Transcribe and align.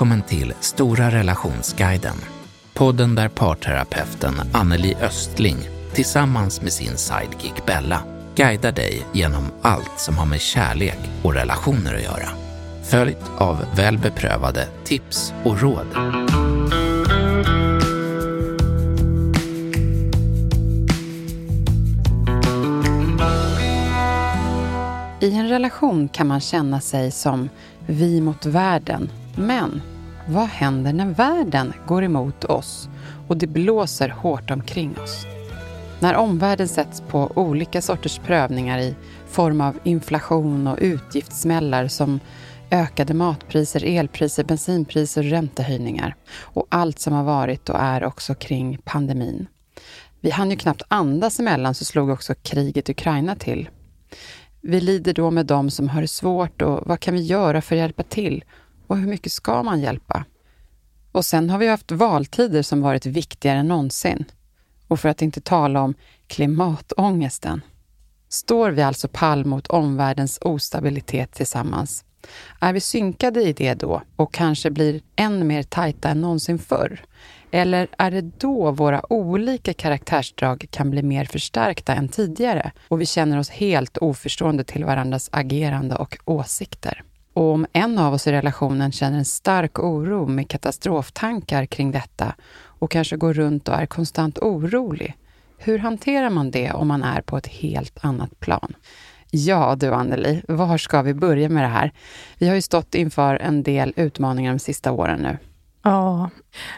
Välkommen 0.00 0.22
till 0.22 0.52
Stora 0.60 1.10
relationsguiden. 1.10 2.16
Podden 2.74 3.14
där 3.14 3.28
parterapeuten 3.28 4.34
Anneli 4.52 4.94
Östling 4.94 5.56
tillsammans 5.92 6.62
med 6.62 6.72
sin 6.72 6.96
sidekick 6.96 7.66
Bella 7.66 8.02
guidar 8.34 8.72
dig 8.72 9.06
genom 9.12 9.44
allt 9.62 9.92
som 9.96 10.18
har 10.18 10.26
med 10.26 10.40
kärlek 10.40 10.98
och 11.22 11.34
relationer 11.34 11.94
att 11.94 12.02
göra. 12.02 12.28
Följt 12.82 13.30
av 13.38 13.64
väl 13.76 13.98
beprövade 13.98 14.68
tips 14.84 15.32
och 15.44 15.60
råd. 15.62 15.86
I 25.20 25.34
en 25.34 25.48
relation 25.48 26.08
kan 26.08 26.26
man 26.26 26.40
känna 26.40 26.80
sig 26.80 27.10
som 27.10 27.48
vi 27.86 28.20
mot 28.20 28.46
världen. 28.46 29.10
Men 29.40 29.82
vad 30.28 30.46
händer 30.46 30.92
när 30.92 31.06
världen 31.06 31.72
går 31.86 32.04
emot 32.04 32.44
oss 32.44 32.88
och 33.28 33.36
det 33.36 33.46
blåser 33.46 34.08
hårt 34.08 34.50
omkring 34.50 34.98
oss? 34.98 35.26
När 36.00 36.14
omvärlden 36.14 36.68
sätts 36.68 37.02
på 37.08 37.32
olika 37.34 37.82
sorters 37.82 38.18
prövningar 38.18 38.78
i 38.78 38.94
form 39.28 39.60
av 39.60 39.78
inflation 39.84 40.66
och 40.66 40.78
utgiftssmällar 40.80 41.88
som 41.88 42.20
ökade 42.70 43.14
matpriser, 43.14 43.84
elpriser, 43.84 44.44
bensinpriser 44.44 45.24
och 45.24 45.30
räntehöjningar. 45.30 46.14
Och 46.38 46.66
allt 46.68 46.98
som 46.98 47.12
har 47.12 47.24
varit 47.24 47.68
och 47.68 47.80
är 47.80 48.04
också 48.04 48.34
kring 48.34 48.78
pandemin. 48.84 49.46
Vi 50.20 50.30
hann 50.30 50.50
ju 50.50 50.56
knappt 50.56 50.82
andas 50.88 51.40
emellan 51.40 51.74
så 51.74 51.84
slog 51.84 52.10
också 52.10 52.34
kriget 52.34 52.88
i 52.88 52.92
Ukraina 52.92 53.36
till. 53.36 53.68
Vi 54.60 54.80
lider 54.80 55.12
då 55.12 55.30
med 55.30 55.46
dem 55.46 55.70
som 55.70 55.88
har 55.88 56.00
det 56.00 56.08
svårt 56.08 56.62
och 56.62 56.86
vad 56.86 57.00
kan 57.00 57.14
vi 57.14 57.20
göra 57.20 57.62
för 57.62 57.76
att 57.76 57.80
hjälpa 57.80 58.02
till? 58.02 58.44
Och 58.90 58.98
hur 58.98 59.06
mycket 59.06 59.32
ska 59.32 59.62
man 59.62 59.80
hjälpa? 59.80 60.24
Och 61.12 61.24
sen 61.24 61.50
har 61.50 61.58
vi 61.58 61.68
haft 61.68 61.92
valtider 61.92 62.62
som 62.62 62.80
varit 62.80 63.06
viktigare 63.06 63.58
än 63.58 63.68
någonsin. 63.68 64.24
Och 64.88 65.00
för 65.00 65.08
att 65.08 65.22
inte 65.22 65.40
tala 65.40 65.82
om 65.82 65.94
klimatångesten. 66.26 67.60
Står 68.28 68.70
vi 68.70 68.82
alltså 68.82 69.08
pall 69.12 69.44
mot 69.44 69.66
omvärldens 69.66 70.38
ostabilitet 70.42 71.32
tillsammans? 71.32 72.04
Är 72.60 72.72
vi 72.72 72.80
synkade 72.80 73.42
i 73.42 73.52
det 73.52 73.74
då 73.74 74.02
och 74.16 74.34
kanske 74.34 74.70
blir 74.70 75.00
än 75.16 75.46
mer 75.46 75.62
tajta 75.62 76.08
än 76.08 76.20
någonsin 76.20 76.58
förr? 76.58 77.04
Eller 77.50 77.88
är 77.98 78.10
det 78.10 78.20
då 78.20 78.70
våra 78.70 79.12
olika 79.12 79.74
karaktärsdrag 79.74 80.66
kan 80.70 80.90
bli 80.90 81.02
mer 81.02 81.24
förstärkta 81.24 81.94
än 81.94 82.08
tidigare 82.08 82.72
och 82.88 83.00
vi 83.00 83.06
känner 83.06 83.38
oss 83.38 83.50
helt 83.50 83.98
oförstående 83.98 84.64
till 84.64 84.84
varandras 84.84 85.28
agerande 85.32 85.94
och 85.94 86.18
åsikter? 86.24 87.04
Och 87.32 87.52
om 87.52 87.66
en 87.72 87.98
av 87.98 88.14
oss 88.14 88.26
i 88.26 88.32
relationen 88.32 88.92
känner 88.92 89.18
en 89.18 89.24
stark 89.24 89.78
oro 89.78 90.26
med 90.26 90.48
katastroftankar 90.48 91.66
kring 91.66 91.90
detta 91.90 92.34
och 92.62 92.90
kanske 92.90 93.16
går 93.16 93.34
runt 93.34 93.68
och 93.68 93.74
är 93.74 93.86
konstant 93.86 94.38
orolig, 94.38 95.16
hur 95.58 95.78
hanterar 95.78 96.30
man 96.30 96.50
det 96.50 96.72
om 96.72 96.88
man 96.88 97.02
är 97.02 97.20
på 97.20 97.36
ett 97.36 97.46
helt 97.46 98.04
annat 98.04 98.40
plan? 98.40 98.74
Ja 99.30 99.76
du 99.80 99.94
Anneli, 99.94 100.42
var 100.48 100.78
ska 100.78 101.02
vi 101.02 101.14
börja 101.14 101.48
med 101.48 101.62
det 101.62 101.68
här? 101.68 101.92
Vi 102.38 102.48
har 102.48 102.54
ju 102.54 102.62
stått 102.62 102.94
inför 102.94 103.36
en 103.36 103.62
del 103.62 103.92
utmaningar 103.96 104.52
de 104.52 104.58
sista 104.58 104.92
åren 104.92 105.20
nu. 105.20 105.49
Ja, 105.82 106.30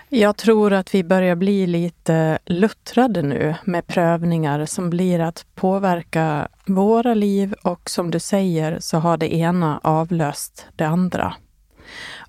jag 0.09 0.37
tror 0.37 0.73
att 0.73 0.95
vi 0.95 1.05
börjar 1.05 1.35
bli 1.37 1.67
lite 1.67 2.39
luttrade 2.45 3.23
nu 3.23 3.55
med 3.65 3.87
prövningar 3.87 4.67
som 4.67 4.91
blir 4.91 5.21
att 5.21 5.47
påverka 5.55 6.49
våra 6.67 7.15
liv 7.15 7.55
och 7.63 7.91
som 7.91 8.11
du 8.11 8.21
säger 8.21 8.79
så 8.81 8.99
har 8.99 9.17
det 9.17 9.35
ena 9.35 9.81
avlöst 9.83 10.67
det 10.77 10.85
andra. 10.85 11.35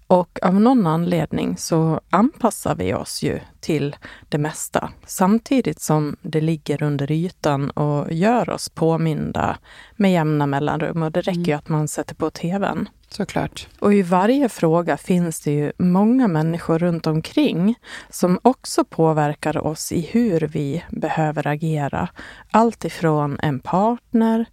Och 0.08 0.40
av 0.42 0.54
någon 0.54 0.88
anledning 0.88 1.58
så 1.58 2.02
anpassar 2.10 2.76
vi 2.76 2.94
oss 2.94 3.24
ju 3.24 3.40
till 3.60 3.96
det 4.30 4.38
mesta 4.38 4.90
samtidigt 5.06 5.82
som 5.82 6.16
det 6.22 6.42
ligger 6.42 6.84
under 6.84 7.12
ytan 7.12 7.70
och 7.70 8.14
gör 8.14 8.50
oss 8.50 8.70
påminda 8.70 9.58
med 9.96 10.12
jämna 10.12 10.48
mellanrum. 10.48 11.04
Och 11.04 11.12
det 11.12 11.22
räcker 11.22 11.40
ju 11.40 11.52
mm. 11.52 11.60
att 11.60 11.70
man 11.70 11.88
sätter 11.88 12.16
på 12.16 12.30
tvn. 12.30 12.90
Såklart. 13.14 13.68
Och 13.80 13.94
i 13.94 14.02
varje 14.02 14.50
fråga 14.50 14.98
finns 14.98 15.42
det 15.42 15.52
ju 15.52 15.72
många 15.78 16.28
människor 16.28 16.80
runt 16.80 17.08
omkring 17.08 17.76
som 18.10 18.40
också 18.42 18.84
påverkar 18.84 19.66
oss 19.68 19.92
i 19.92 20.10
hur 20.12 20.40
vi 20.40 20.84
behöver 20.90 21.48
agera. 21.48 22.10
Allt 22.52 22.86
ifrån 22.86 23.40
en 23.40 23.60
partner, 23.60 24.46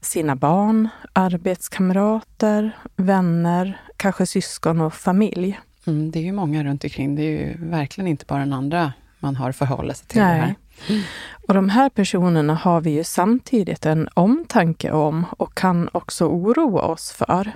sina 0.00 0.36
barn, 0.36 0.88
arbetskamrater, 1.12 2.76
vänner, 2.96 3.82
kanske 3.96 4.26
syskon 4.26 4.80
och 4.80 4.94
familj. 4.94 5.60
Mm, 5.86 6.10
det 6.10 6.18
är 6.18 6.24
ju 6.24 6.32
många 6.32 6.64
runt 6.64 6.84
omkring. 6.84 7.16
Det 7.16 7.22
är 7.22 7.46
ju 7.46 7.56
verkligen 7.58 8.08
inte 8.08 8.24
bara 8.26 8.38
den 8.38 8.52
andra 8.52 8.92
man 9.18 9.36
har 9.36 9.50
att 9.50 9.56
förhålla 9.56 9.94
sig 9.94 10.06
till. 10.06 10.20
Nej. 10.20 10.40
Det 10.40 10.46
här. 10.46 10.54
Mm. 10.88 11.02
Och 11.48 11.54
de 11.54 11.68
här 11.68 11.88
personerna 11.88 12.54
har 12.54 12.80
vi 12.80 12.90
ju 12.90 13.04
samtidigt 13.04 13.86
en 13.86 14.08
omtanke 14.14 14.90
om 14.90 15.26
och 15.30 15.54
kan 15.54 15.88
också 15.92 16.26
oroa 16.26 16.82
oss 16.82 17.12
för. 17.12 17.52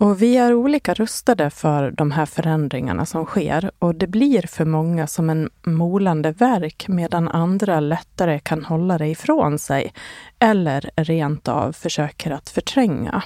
Och 0.00 0.22
vi 0.22 0.36
är 0.36 0.54
olika 0.54 0.94
rustade 0.94 1.50
för 1.50 1.90
de 1.90 2.10
här 2.10 2.26
förändringarna 2.26 3.06
som 3.06 3.24
sker 3.24 3.70
och 3.78 3.94
det 3.94 4.06
blir 4.06 4.46
för 4.46 4.64
många 4.64 5.06
som 5.06 5.30
en 5.30 5.50
molande 5.66 6.32
verk 6.32 6.84
medan 6.88 7.28
andra 7.28 7.80
lättare 7.80 8.38
kan 8.38 8.64
hålla 8.64 8.98
det 8.98 9.08
ifrån 9.08 9.58
sig 9.58 9.92
eller 10.38 10.90
rent 10.96 11.48
av 11.48 11.72
försöker 11.72 12.30
att 12.30 12.48
förtränga. 12.48 13.22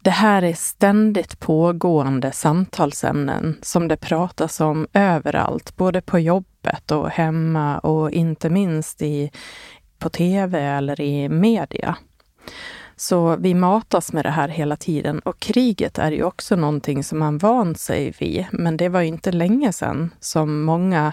Det 0.00 0.10
här 0.10 0.42
är 0.42 0.54
ständigt 0.54 1.40
pågående 1.40 2.32
samtalsämnen 2.32 3.58
som 3.62 3.88
det 3.88 3.96
pratas 3.96 4.60
om 4.60 4.86
överallt, 4.92 5.76
både 5.76 6.00
på 6.00 6.18
jobbet 6.18 6.90
och 6.90 7.10
hemma 7.10 7.78
och 7.78 8.10
inte 8.10 8.50
minst 8.50 9.02
i, 9.02 9.30
på 9.98 10.08
tv 10.08 10.60
eller 10.60 11.00
i 11.00 11.28
media. 11.28 11.96
Så 13.02 13.36
vi 13.36 13.54
matas 13.54 14.12
med 14.12 14.24
det 14.24 14.30
här 14.30 14.48
hela 14.48 14.76
tiden 14.76 15.18
och 15.18 15.38
kriget 15.38 15.98
är 15.98 16.12
ju 16.12 16.22
också 16.24 16.56
någonting 16.56 17.04
som 17.04 17.18
man 17.18 17.38
vant 17.38 17.80
sig 17.80 18.14
vid. 18.18 18.46
Men 18.52 18.76
det 18.76 18.88
var 18.88 19.00
ju 19.00 19.06
inte 19.06 19.32
länge 19.32 19.72
sedan 19.72 20.10
som 20.20 20.62
många 20.62 21.12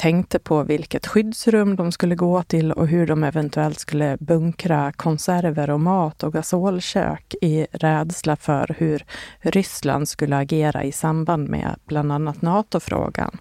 tänkte 0.00 0.38
på 0.38 0.62
vilket 0.62 1.06
skyddsrum 1.06 1.76
de 1.76 1.92
skulle 1.92 2.14
gå 2.14 2.42
till 2.42 2.72
och 2.72 2.88
hur 2.88 3.06
de 3.06 3.24
eventuellt 3.24 3.78
skulle 3.78 4.16
bunkra 4.20 4.92
konserver 4.92 5.70
och 5.70 5.80
mat 5.80 6.22
och 6.22 6.32
gasolkök 6.32 7.34
i 7.42 7.66
rädsla 7.72 8.36
för 8.36 8.74
hur 8.78 9.04
Ryssland 9.40 10.08
skulle 10.08 10.36
agera 10.36 10.84
i 10.84 10.92
samband 10.92 11.48
med 11.48 11.76
bland 11.86 12.12
annat 12.12 12.42
NATO-frågan. 12.42 13.38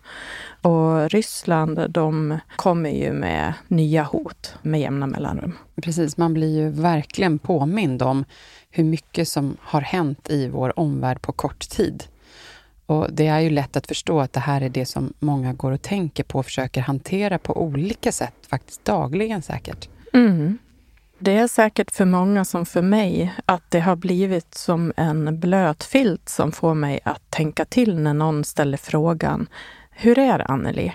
Och 0.62 1.09
Ryssland, 1.09 1.90
de 1.90 2.40
kommer 2.56 2.90
ju 2.90 3.14
med 3.14 3.53
nya 3.68 4.03
hot 4.03 4.53
med 4.62 4.81
jämna 4.81 5.08
mellanrum. 5.08 5.58
Precis, 5.81 6.18
man 6.18 6.34
blir 6.34 6.58
ju 6.58 6.70
verkligen 6.70 7.40
påmind 7.40 8.02
om 8.02 8.26
hur 8.70 8.84
mycket 8.84 9.28
som 9.28 9.58
har 9.61 9.82
hänt 9.82 10.29
i 10.29 10.47
vår 10.47 10.79
omvärld 10.79 11.22
på 11.22 11.32
kort 11.32 11.70
tid. 11.70 12.03
Och 12.90 13.08
det 13.12 13.28
är 13.28 13.40
ju 13.40 13.50
lätt 13.50 13.78
att 13.78 13.88
förstå 13.88 14.20
att 14.20 14.34
det 14.34 14.40
här 14.40 14.62
är 14.62 14.70
det 14.70 14.86
som 14.86 15.14
många 15.20 15.53
går 15.53 15.72
och 15.72 15.82
tänker 15.82 16.24
på 16.24 16.40
och 16.40 16.46
försöker 16.46 16.82
hantera 16.82 17.38
på 17.38 17.62
olika 17.62 18.12
sätt, 18.12 18.34
faktiskt 18.50 18.86
dagligen 18.86 19.41
säkert. 19.41 19.90
Mm. 20.14 20.58
Det 21.20 21.38
är 21.38 21.47
säkert 21.47 21.91
för 21.91 22.06
många 22.06 22.46
som 22.46 22.66
för 22.66 22.82
mig 22.82 23.34
att 23.46 23.64
det 23.70 23.80
har 23.80 23.96
blivit 23.96 24.56
som 24.56 24.94
en 24.97 25.40
blöt 25.40 25.84
filt 25.84 26.30
som 26.30 26.52
får 26.52 26.74
mig 26.74 27.00
att 27.03 27.32
tänka 27.32 27.66
till 27.66 28.00
när 28.00 28.14
någon 28.14 28.44
ställer 28.44 28.78
frågan 28.78 29.47
Hur 29.92 30.20
är 30.20 30.38
det 30.38 30.46
Anneli? 30.46 30.94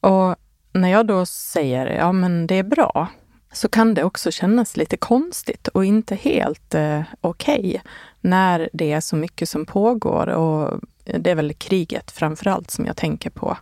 Och 0.00 0.36
när 0.72 0.88
jag 0.88 1.06
då 1.06 1.26
säger 1.26 1.86
ja 1.86 2.12
men 2.12 2.46
det 2.46 2.54
är 2.54 2.62
bra, 2.62 3.08
så 3.52 3.68
kan 3.68 3.94
det 3.94 4.04
också 4.04 4.30
kännas 4.30 4.76
lite 4.76 4.96
konstigt 4.96 5.68
och 5.68 5.84
inte 5.84 6.14
helt 6.14 6.74
eh, 6.74 7.02
okej 7.20 7.58
okay 7.58 7.80
när 8.20 8.68
det 8.72 8.92
är 8.92 9.00
så 9.00 9.16
mycket 9.16 9.48
som 9.48 9.66
pågår 9.66 10.26
och 10.26 10.80
det 11.06 11.30
är 11.30 11.34
väl 11.34 11.52
kriget 11.52 12.10
framför 12.10 12.50
allt 12.50 12.70
som 12.70 12.86
jag 12.86 12.96
tänker 12.96 13.30
på. 13.30 13.56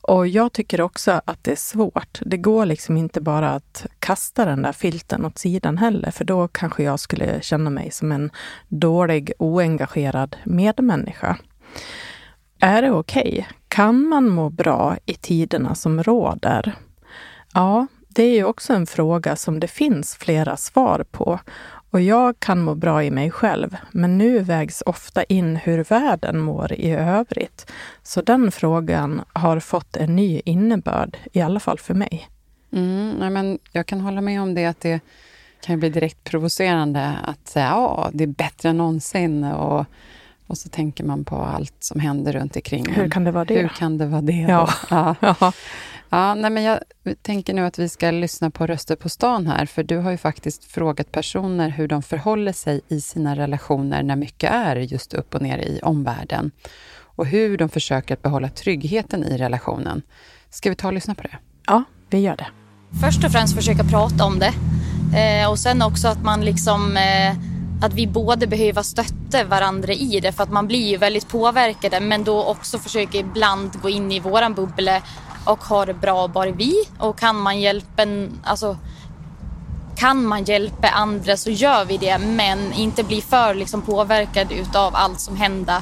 Och 0.00 0.28
jag 0.28 0.52
tycker 0.52 0.80
också 0.80 1.20
att 1.24 1.44
det 1.44 1.52
är 1.52 1.56
svårt. 1.56 2.20
Det 2.20 2.36
går 2.36 2.66
liksom 2.66 2.96
inte 2.96 3.20
bara 3.20 3.50
att 3.50 3.86
kasta 3.98 4.44
den 4.44 4.62
där 4.62 4.72
filten 4.72 5.24
åt 5.24 5.38
sidan 5.38 5.78
heller, 5.78 6.10
för 6.10 6.24
då 6.24 6.48
kanske 6.48 6.82
jag 6.82 7.00
skulle 7.00 7.40
känna 7.40 7.70
mig 7.70 7.90
som 7.90 8.12
en 8.12 8.30
dålig, 8.68 9.32
oengagerad 9.38 10.36
medmänniska. 10.44 11.38
Är 12.60 12.82
det 12.82 12.90
okej? 12.90 13.22
Okay? 13.22 13.44
Kan 13.68 14.08
man 14.08 14.28
må 14.28 14.50
bra 14.50 14.96
i 15.06 15.14
tiderna 15.14 15.74
som 15.74 16.02
råder? 16.02 16.72
Ja, 17.54 17.86
det 18.08 18.22
är 18.22 18.34
ju 18.34 18.44
också 18.44 18.72
en 18.72 18.86
fråga 18.86 19.36
som 19.36 19.60
det 19.60 19.68
finns 19.68 20.16
flera 20.16 20.56
svar 20.56 21.04
på. 21.10 21.40
Och 21.90 22.00
jag 22.00 22.40
kan 22.40 22.62
må 22.62 22.74
bra 22.74 23.04
i 23.04 23.10
mig 23.10 23.30
själv, 23.30 23.76
men 23.92 24.18
nu 24.18 24.38
vägs 24.38 24.82
ofta 24.86 25.24
in 25.24 25.56
hur 25.56 25.84
världen 25.84 26.40
mår 26.40 26.72
i 26.72 26.90
övrigt. 26.90 27.72
Så 28.02 28.22
den 28.22 28.50
frågan 28.50 29.22
har 29.32 29.60
fått 29.60 29.96
en 29.96 30.16
ny 30.16 30.40
innebörd, 30.44 31.16
i 31.32 31.40
alla 31.40 31.60
fall 31.60 31.78
för 31.78 31.94
mig. 31.94 32.28
Mm, 32.72 33.32
men 33.32 33.58
jag 33.72 33.86
kan 33.86 34.00
hålla 34.00 34.20
med 34.20 34.42
om 34.42 34.54
det, 34.54 34.66
att 34.66 34.80
det 34.80 35.00
kan 35.60 35.80
bli 35.80 35.90
direkt 35.90 36.24
provocerande 36.24 37.18
att 37.24 37.48
säga 37.48 37.66
ja, 37.66 38.10
det 38.12 38.24
är 38.24 38.28
bättre 38.28 38.68
än 38.68 38.76
någonsin. 38.76 39.44
Och, 39.44 39.86
och 40.46 40.58
så 40.58 40.68
tänker 40.68 41.04
man 41.04 41.24
på 41.24 41.36
allt 41.36 41.76
som 41.78 42.00
händer 42.00 42.32
runt 42.32 42.56
omkring. 42.56 42.92
Hur 42.92 43.10
kan 43.10 43.24
det 43.24 43.30
vara 43.30 43.44
det? 43.44 43.58
Hur 43.60 43.68
kan 43.68 43.98
det 43.98 44.06
vara 44.06 44.22
det? 44.22 44.46
Ja. 44.48 44.68
ja. 44.90 45.52
Ja, 46.10 46.34
nej, 46.34 46.50
men 46.50 46.62
jag 46.62 46.80
tänker 47.22 47.54
nu 47.54 47.64
att 47.64 47.78
vi 47.78 47.88
ska 47.88 48.10
lyssna 48.10 48.50
på 48.50 48.66
röster 48.66 48.96
på 48.96 49.08
stan 49.08 49.46
här, 49.46 49.66
för 49.66 49.82
du 49.82 49.96
har 49.98 50.10
ju 50.10 50.16
faktiskt 50.16 50.64
frågat 50.64 51.12
personer 51.12 51.68
hur 51.68 51.88
de 51.88 52.02
förhåller 52.02 52.52
sig 52.52 52.80
i 52.88 53.00
sina 53.00 53.36
relationer 53.36 54.02
när 54.02 54.16
mycket 54.16 54.52
är 54.52 54.76
just 54.76 55.14
upp 55.14 55.34
och 55.34 55.42
ner 55.42 55.58
i 55.58 55.80
omvärlden 55.82 56.50
och 57.16 57.26
hur 57.26 57.58
de 57.58 57.68
försöker 57.68 58.14
att 58.14 58.22
behålla 58.22 58.48
tryggheten 58.48 59.24
i 59.24 59.36
relationen. 59.36 60.02
Ska 60.50 60.70
vi 60.70 60.76
ta 60.76 60.86
och 60.86 60.94
lyssna 60.94 61.14
på 61.14 61.22
det? 61.22 61.38
Ja, 61.66 61.84
vi 62.10 62.18
gör 62.18 62.36
det. 62.36 62.46
Först 63.00 63.24
och 63.24 63.32
främst 63.32 63.54
försöka 63.54 63.84
prata 63.84 64.24
om 64.24 64.38
det 64.38 64.52
eh, 65.18 65.50
och 65.50 65.58
sen 65.58 65.82
också 65.82 66.08
att 66.08 66.22
man 66.22 66.44
liksom 66.44 66.96
eh, 66.96 67.36
att 67.82 67.94
vi 67.94 68.06
både 68.06 68.46
behöver 68.46 68.82
stötta 68.82 69.44
varandra 69.44 69.92
i 69.92 70.20
det 70.20 70.32
för 70.32 70.42
att 70.42 70.52
man 70.52 70.66
blir 70.66 70.90
ju 70.90 70.96
väldigt 70.96 71.28
påverkade 71.28 72.00
men 72.00 72.24
då 72.24 72.44
också 72.44 72.78
försöka 72.78 73.18
ibland 73.18 73.80
gå 73.82 73.88
in 73.88 74.12
i 74.12 74.20
våran 74.20 74.54
bubbla 74.54 75.02
och 75.46 75.64
har 75.64 75.86
det 75.86 75.94
bra 75.94 76.28
bara 76.28 76.50
vi 76.50 76.74
och 76.98 77.18
kan 77.18 77.36
man 77.36 77.60
hjälpa 77.60 78.02
alltså 78.44 78.76
kan 79.96 80.26
man 80.26 80.44
hjälpa 80.44 80.88
andra 80.88 81.36
så 81.36 81.50
gör 81.50 81.84
vi 81.84 81.96
det 81.96 82.18
men 82.18 82.72
inte 82.72 83.04
bli 83.04 83.20
för 83.20 83.54
liksom 83.54 83.82
påverkad 83.82 84.52
utav 84.52 84.96
allt 84.96 85.20
som 85.20 85.36
händer. 85.36 85.80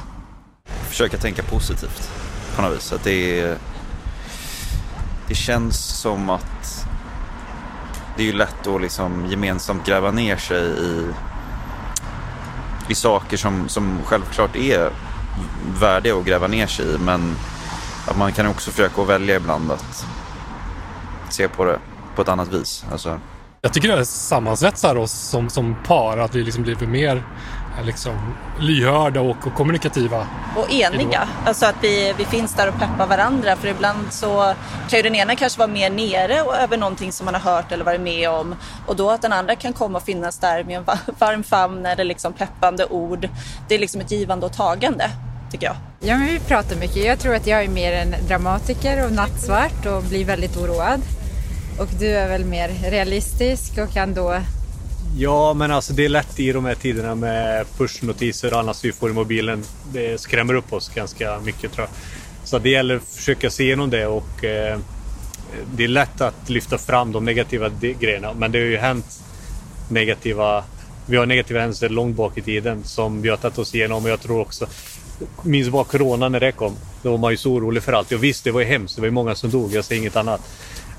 Försöka 0.89 1.17
tänka 1.17 1.43
positivt 1.43 2.11
på 2.57 2.63
något 2.63 2.77
vis. 2.77 2.93
Att 2.93 3.05
det, 3.05 3.41
är, 3.41 3.59
det 5.29 5.35
känns 5.35 6.01
som 6.01 6.31
att 6.31 6.87
det 8.17 8.23
är 8.23 8.27
ju 8.27 8.33
lätt 8.33 8.67
att 8.67 8.83
liksom 8.83 9.27
gemensamt 9.31 9.87
gräva 9.87 10.11
ner 10.11 10.37
sig 10.37 10.65
i, 10.65 11.11
i 12.89 12.95
saker 12.95 13.37
som, 13.37 13.69
som 13.69 13.99
självklart 14.05 14.57
är 14.57 14.91
värdiga 15.81 16.17
att 16.17 16.25
gräva 16.25 16.47
ner 16.47 16.67
sig 16.67 16.95
i 16.95 16.99
men 16.99 17.37
att 18.07 18.19
man 18.19 18.33
kan 18.33 18.47
också 18.47 18.71
försöka 18.71 19.05
välja 19.05 19.37
ibland 19.37 19.73
att 19.73 20.07
se 21.31 21.49
på 21.49 21.65
det 21.65 21.79
på 22.17 22.23
ett 22.23 22.29
annat 22.29 22.49
vis. 22.53 22.85
Alltså. 22.93 23.21
Jag 23.63 23.73
tycker 23.73 23.97
det 23.97 24.07
sammansvetsar 24.07 24.97
oss 24.97 25.13
som, 25.13 25.51
som 25.51 25.77
par, 25.87 26.19
att 26.19 26.35
vi 26.35 26.43
liksom 26.43 26.63
blir 26.63 26.87
mer 26.87 27.23
liksom, 27.83 28.35
lyhörda 28.61 29.21
och, 29.21 29.47
och 29.47 29.55
kommunikativa. 29.55 30.27
Och 30.57 30.73
eniga. 30.73 31.29
Alltså 31.45 31.67
att 31.67 31.77
vi, 31.81 32.15
vi 32.19 32.25
finns 32.25 32.55
där 32.55 32.69
och 32.69 32.75
peppar 32.75 33.07
varandra. 33.07 33.57
För 33.57 33.69
ibland 33.69 34.13
så 34.13 34.55
kan 34.89 34.97
ju 34.97 35.03
den 35.03 35.15
ena 35.15 35.37
kanske 35.37 35.59
vara 35.59 35.69
mer 35.69 35.91
nere 35.91 36.43
och 36.43 36.57
över 36.57 36.77
någonting 36.77 37.13
som 37.13 37.25
man 37.25 37.35
har 37.35 37.53
hört 37.53 37.73
eller 37.73 37.85
varit 37.85 38.01
med 38.01 38.31
om. 38.31 38.55
Och 38.87 38.97
då 38.97 39.11
att 39.11 39.23
den 39.23 39.33
andra 39.33 39.57
kan 39.57 39.73
komma 39.73 39.99
och 39.99 40.05
finnas 40.05 40.39
där 40.39 40.65
med 40.65 40.77
en 40.77 40.85
varm 41.19 41.43
famn 41.43 41.87
eller 41.87 42.05
liksom 42.05 42.33
peppande 42.33 42.87
ord. 42.87 43.29
Det 43.69 43.75
är 43.75 43.79
liksom 43.79 44.01
ett 44.01 44.11
givande 44.11 44.47
och 44.47 44.53
tagande 44.53 45.11
tycker 45.55 45.67
jag. 45.67 45.77
Ja, 46.01 46.19
men 46.19 46.27
vi 46.27 46.39
pratar 46.39 46.77
mycket. 46.77 46.97
Jag 46.97 47.19
tror 47.19 47.35
att 47.35 47.47
jag 47.47 47.65
är 47.65 47.69
mer 47.69 47.93
en 47.93 48.15
dramatiker 48.29 49.07
och 49.07 49.13
nattsvart 49.13 49.87
och 49.87 50.03
blir 50.03 50.25
väldigt 50.25 50.57
oroad. 50.57 51.01
Och 51.79 51.89
du 51.99 52.07
är 52.07 52.29
väl 52.29 52.45
mer 52.45 52.69
realistisk 52.69 53.79
och 53.79 53.93
kan 53.93 54.15
då... 54.15 54.41
Ja, 55.17 55.55
men 55.55 55.71
alltså 55.71 55.93
det 55.93 56.05
är 56.05 56.09
lätt 56.09 56.41
i 56.41 56.53
de 56.53 56.65
här 56.65 56.75
tiderna 56.75 57.15
med 57.15 57.67
pushnotiser 57.79 58.53
och 58.53 58.61
annat 58.61 58.85
vi 58.85 58.93
får 58.93 59.11
i 59.11 59.13
mobilen. 59.13 59.65
Det 59.93 60.21
skrämmer 60.21 60.55
upp 60.55 60.73
oss 60.73 60.89
ganska 60.95 61.41
mycket 61.41 61.73
tror 61.73 61.87
jag. 61.87 61.97
Så 62.49 62.59
det 62.59 62.71
gäller 62.71 62.97
att 62.97 63.03
försöka 63.03 63.51
se 63.51 63.65
igenom 63.65 63.91
det 63.91 64.07
och 64.07 64.45
eh, 64.45 64.79
det 65.77 65.85
är 65.85 65.89
lätt 65.89 66.21
att 66.21 66.51
lyfta 66.51 66.79
fram 66.79 67.13
de 67.13 67.25
negativa 67.25 67.71
grejerna. 68.01 68.33
Men 68.33 68.53
det 68.53 68.59
har 68.59 68.67
ju 68.67 68.77
hänt 68.77 69.21
negativa 69.89 70.65
vi 71.07 71.17
har 71.17 71.27
negativa 71.27 71.61
händelser 71.61 71.89
långt 71.89 72.17
bak 72.17 72.39
i 72.39 72.43
tiden 72.43 72.85
som 72.85 73.23
vi 73.23 73.29
har 73.29 73.37
tagit 73.37 73.59
oss 73.59 73.75
igenom 73.75 74.05
och 74.05 74.11
jag 74.11 74.21
tror 74.21 74.41
också 74.41 74.67
minns 75.43 75.69
bara 75.69 75.85
corona 75.85 76.29
när 76.29 76.41
det 76.41 76.53
kom. 76.53 76.77
Då 77.03 77.11
var 77.11 77.19
man 77.19 77.31
ju 77.31 77.37
så 77.37 77.53
orolig 77.53 77.83
för 77.83 77.93
allt. 77.93 78.13
Och 78.13 78.25
visst, 78.25 78.45
det 78.45 78.51
var 78.51 78.61
ju 78.61 78.67
hemskt. 78.67 78.97
Det 78.97 79.01
var 79.01 79.07
ju 79.07 79.13
många 79.13 79.35
som 79.35 79.51
dog. 79.51 79.73
Jag 79.73 79.85
säger 79.85 80.01
inget 80.01 80.17
annat. 80.17 80.41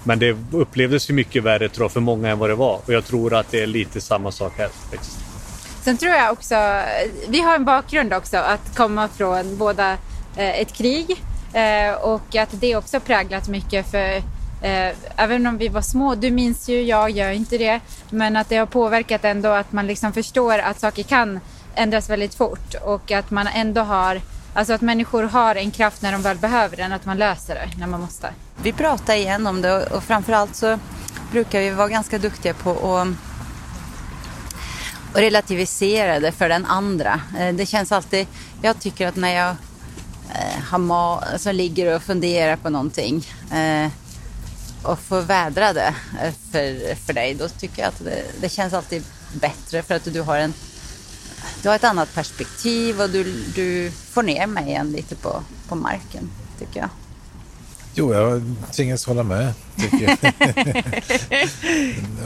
Men 0.04 0.20
det 0.20 0.38
upplevdes 0.52 1.10
ju 1.10 1.14
mycket 1.14 1.44
värre 1.44 1.70
tror 1.70 1.84
jag, 1.84 1.92
för 1.92 2.00
många 2.00 2.30
än 2.30 2.40
vad 2.40 2.50
det 2.50 2.56
var. 2.56 2.80
Och 2.86 2.94
jag 2.94 3.06
tror 3.06 3.34
att 3.34 3.52
det 3.52 3.62
är 3.62 3.68
lite 3.68 4.02
samma 4.02 4.32
sak 4.32 4.54
här. 4.58 4.70
Faktiskt. 4.92 5.18
Sen 5.86 5.98
tror 5.98 6.14
jag 6.14 6.32
också, 6.32 6.56
vi 7.28 7.42
har 7.42 7.56
en 7.56 7.66
bakgrund 7.66 8.14
också 8.14 8.38
att 8.38 8.76
komma 8.76 9.08
från 9.08 9.58
båda 9.58 9.92
eh, 10.38 10.60
ett 10.60 10.74
krig 10.74 11.24
eh, 11.54 11.94
och 11.94 12.36
att 12.36 12.50
det 12.52 12.76
också 12.76 13.00
präglat 13.00 13.48
mycket 13.48 13.92
för 13.92 14.16
eh, 14.62 14.96
även 15.16 15.48
om 15.48 15.58
vi 15.58 15.68
var 15.68 15.82
små, 15.82 16.16
du 16.16 16.32
minns 16.32 16.70
ju, 16.70 16.82
jag 16.82 17.10
gör 17.10 17.32
inte 17.32 17.58
det, 17.58 17.80
men 18.10 18.36
att 18.36 18.50
det 18.50 18.58
har 18.58 18.66
påverkat 18.66 19.26
ändå 19.26 19.50
att 19.50 19.72
man 19.72 19.88
liksom 19.88 20.14
förstår 20.14 20.60
att 20.60 20.80
saker 20.80 21.04
kan 21.04 21.40
ändras 21.76 22.10
väldigt 22.10 22.36
fort 22.36 22.76
och 22.82 23.12
att 23.12 23.32
man 23.32 23.48
ändå 23.48 23.82
har 23.82 24.22
Alltså 24.58 24.74
att 24.74 24.82
människor 24.82 25.24
har 25.24 25.56
en 25.56 25.72
kraft 25.72 26.02
när 26.02 26.12
de 26.12 26.22
väl 26.22 26.38
behöver 26.38 26.78
den, 26.78 26.92
att 26.92 27.06
man 27.06 27.18
löser 27.18 27.56
det 27.56 27.80
när 27.80 27.88
man 27.88 28.02
måste. 28.02 28.34
Vi 28.64 28.74
pratar 28.74 29.16
igen 29.16 29.48
om 29.48 29.62
det 29.62 29.86
och 29.86 30.04
framförallt 30.04 30.56
så 30.56 30.80
brukar 31.32 31.60
vi 31.60 31.70
vara 31.70 31.88
ganska 31.88 32.18
duktiga 32.18 32.54
på 32.54 32.72
att 32.72 33.08
och 35.16 35.22
relativisera 35.22 36.20
det 36.20 36.32
för 36.32 36.50
den 36.50 36.66
andra. 36.66 37.22
Eh, 37.40 37.56
det 37.56 37.66
känns 37.66 37.92
alltid, 37.92 38.28
jag 38.62 38.80
tycker 38.80 39.08
att 39.08 39.16
när 39.16 39.36
jag 39.36 39.50
eh, 40.30 40.64
har 40.70 40.78
ma 40.78 41.20
alltså 41.20 41.52
ligger 41.52 41.96
och 41.96 42.02
funderar 42.02 42.56
på 42.56 42.70
någonting 42.70 43.28
eh, 43.52 43.92
och 44.84 45.00
får 45.00 45.22
vädra 45.22 45.74
det 45.74 45.94
för, 46.52 46.96
för 46.96 47.14
dig, 47.14 47.34
då 47.34 47.50
tycker 47.50 47.82
jag 47.82 47.90
att 47.90 48.04
det, 48.04 48.24
det 48.42 48.50
känns 48.50 48.74
alltid 48.74 49.04
bättre 49.34 49.82
för 49.82 49.96
att 49.96 50.14
du 50.14 50.22
har 50.22 50.38
en 50.38 50.54
du 51.62 51.70
har 51.70 51.76
ett 51.76 51.84
annat 51.84 52.14
perspektiv 52.14 53.02
och 53.02 53.10
du, 53.10 53.44
du 53.56 53.92
får 53.92 54.24
ner 54.24 54.48
mig 54.48 54.66
igen 54.66 54.92
lite 54.92 55.16
på, 55.16 55.44
på 55.68 55.76
marken, 55.76 56.30
tycker 56.60 56.80
jag. 56.80 56.90
Jo, 57.98 58.14
jag 58.14 58.42
tvingas 58.72 59.06
hålla 59.06 59.24
med, 59.24 59.54
tycker 59.78 60.18
jag. 60.22 60.34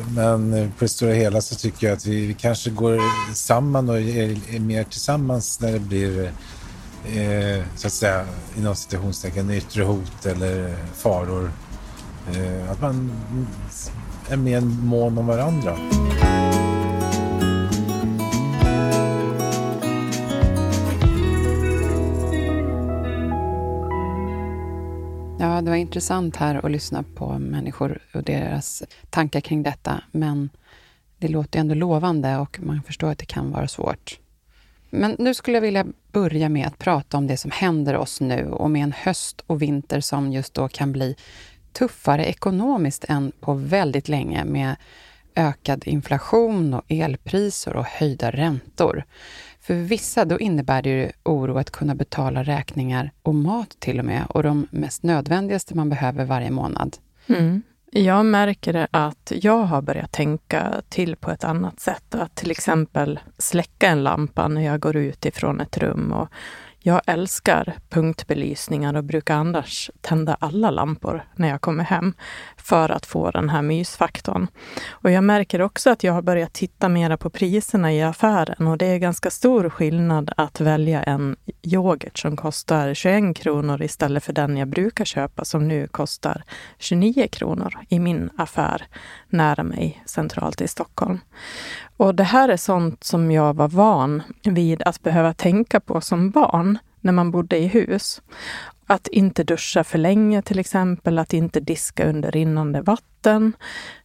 Men 0.15 0.71
på 0.77 0.85
det 0.85 0.89
stora 0.89 1.13
hela 1.13 1.41
så 1.41 1.55
tycker 1.55 1.87
jag 1.87 1.97
att 1.97 2.05
vi 2.05 2.35
kanske 2.39 2.69
går 2.69 3.01
samman 3.33 3.89
och 3.89 3.99
är, 3.99 4.59
mer 4.59 4.83
tillsammans 4.83 5.59
när 5.59 5.71
det 5.71 5.79
blir 5.79 6.33
eh, 7.05 7.63
så 7.75 7.87
att 7.87 7.93
säga 7.93 8.27
inom 8.57 8.75
citationstecken 8.75 9.51
yttre 9.51 9.83
hot 9.83 10.25
eller 10.25 10.75
faror. 10.95 11.51
Eh, 12.33 12.71
att 12.71 12.81
man 12.81 13.11
är 14.29 14.37
mer 14.37 14.61
mån 14.61 15.17
om 15.17 15.27
varandra. 15.27 15.77
Ja, 25.41 25.61
det 25.61 25.69
var 25.69 25.77
intressant 25.77 26.35
här 26.35 26.65
att 26.65 26.71
lyssna 26.71 27.03
på 27.15 27.39
människor 27.39 27.99
och 28.13 28.23
deras 28.23 28.83
tankar 29.09 29.41
kring 29.41 29.63
detta, 29.63 30.03
men 30.11 30.49
det 31.17 31.27
låter 31.27 31.59
ändå 31.59 31.75
lovande 31.75 32.37
och 32.37 32.59
man 32.61 32.83
förstår 32.83 33.11
att 33.11 33.17
det 33.17 33.25
kan 33.25 33.51
vara 33.51 33.67
svårt. 33.67 34.19
Men 34.89 35.15
nu 35.19 35.33
skulle 35.33 35.57
jag 35.57 35.61
vilja 35.61 35.85
börja 36.11 36.49
med 36.49 36.67
att 36.67 36.77
prata 36.77 37.17
om 37.17 37.27
det 37.27 37.37
som 37.37 37.51
händer 37.51 37.97
oss 37.97 38.21
nu 38.21 38.49
och 38.51 38.71
med 38.71 38.83
en 38.83 38.91
höst 38.91 39.43
och 39.47 39.61
vinter 39.61 39.99
som 39.99 40.31
just 40.31 40.53
då 40.53 40.67
kan 40.67 40.91
bli 40.91 41.15
tuffare 41.73 42.25
ekonomiskt 42.25 43.05
än 43.09 43.31
på 43.39 43.53
väldigt 43.53 44.07
länge 44.09 44.45
med 44.45 44.75
ökad 45.35 45.87
inflation 45.87 46.73
och 46.73 46.85
elpriser 46.87 47.75
och 47.75 47.85
höjda 47.85 48.31
räntor. 48.31 49.03
För 49.61 49.73
vissa 49.73 50.25
då 50.25 50.39
innebär 50.39 50.81
det 50.81 50.89
ju 50.89 51.11
oro 51.23 51.57
att 51.57 51.71
kunna 51.71 51.95
betala 51.95 52.43
räkningar 52.43 53.11
och 53.23 53.35
mat 53.35 53.75
till 53.79 53.99
och 53.99 54.05
med 54.05 54.25
och 54.29 54.43
de 54.43 54.67
mest 54.71 55.03
nödvändigaste 55.03 55.75
man 55.75 55.89
behöver 55.89 56.25
varje 56.25 56.51
månad. 56.51 56.97
Mm. 57.27 57.61
Jag 57.91 58.25
märker 58.25 58.87
att 58.91 59.31
jag 59.35 59.63
har 59.63 59.81
börjat 59.81 60.11
tänka 60.11 60.81
till 60.89 61.15
på 61.15 61.31
ett 61.31 61.43
annat 61.43 61.79
sätt. 61.79 62.15
Att 62.15 62.35
till 62.35 62.51
exempel 62.51 63.19
släcka 63.37 63.87
en 63.87 64.03
lampa 64.03 64.47
när 64.47 64.61
jag 64.61 64.79
går 64.79 64.95
ut 64.95 65.25
ifrån 65.25 65.61
ett 65.61 65.77
rum 65.77 66.11
och 66.11 66.29
jag 66.81 67.01
älskar 67.05 67.77
punktbelysningar 67.89 68.93
och 68.93 69.03
brukar 69.03 69.35
annars 69.35 69.91
tända 70.01 70.37
alla 70.39 70.71
lampor 70.71 71.23
när 71.35 71.49
jag 71.49 71.61
kommer 71.61 71.83
hem 71.83 72.13
för 72.57 72.89
att 72.89 73.05
få 73.05 73.31
den 73.31 73.49
här 73.49 73.61
mysfaktorn. 73.61 74.47
Och 74.89 75.11
jag 75.11 75.23
märker 75.23 75.61
också 75.61 75.89
att 75.89 76.03
jag 76.03 76.13
har 76.13 76.21
börjat 76.21 76.53
titta 76.53 76.89
mera 76.89 77.17
på 77.17 77.29
priserna 77.29 77.93
i 77.93 78.01
affären 78.01 78.67
och 78.67 78.77
det 78.77 78.85
är 78.85 78.97
ganska 78.97 79.31
stor 79.31 79.69
skillnad 79.69 80.31
att 80.37 80.61
välja 80.61 81.03
en 81.03 81.35
yoghurt 81.63 82.17
som 82.17 82.37
kostar 82.37 82.93
21 82.93 83.37
kronor 83.37 83.81
istället 83.81 84.23
för 84.23 84.33
den 84.33 84.57
jag 84.57 84.67
brukar 84.67 85.05
köpa 85.05 85.45
som 85.45 85.67
nu 85.67 85.87
kostar 85.87 86.43
29 86.77 87.27
kronor 87.31 87.73
i 87.89 87.99
min 87.99 88.29
affär 88.37 88.87
nära 89.29 89.63
mig 89.63 90.03
centralt 90.05 90.61
i 90.61 90.67
Stockholm. 90.67 91.19
Och 91.99 92.15
det 92.15 92.23
här 92.23 92.49
är 92.49 92.57
sånt 92.57 93.03
som 93.03 93.31
jag 93.31 93.53
var 93.53 93.67
van 93.67 94.21
vid 94.43 94.81
att 94.81 95.03
behöva 95.03 95.33
tänka 95.33 95.79
på 95.79 96.01
som 96.01 96.29
barn 96.29 96.77
när 97.01 97.11
man 97.11 97.31
bodde 97.31 97.57
i 97.57 97.67
hus. 97.67 98.21
Att 98.87 99.07
inte 99.07 99.43
duscha 99.43 99.83
för 99.83 99.97
länge 99.97 100.41
till 100.41 100.59
exempel, 100.59 101.19
att 101.19 101.33
inte 101.33 101.59
diska 101.59 102.09
under 102.09 102.31
rinnande 102.31 102.81
vatten. 102.81 103.53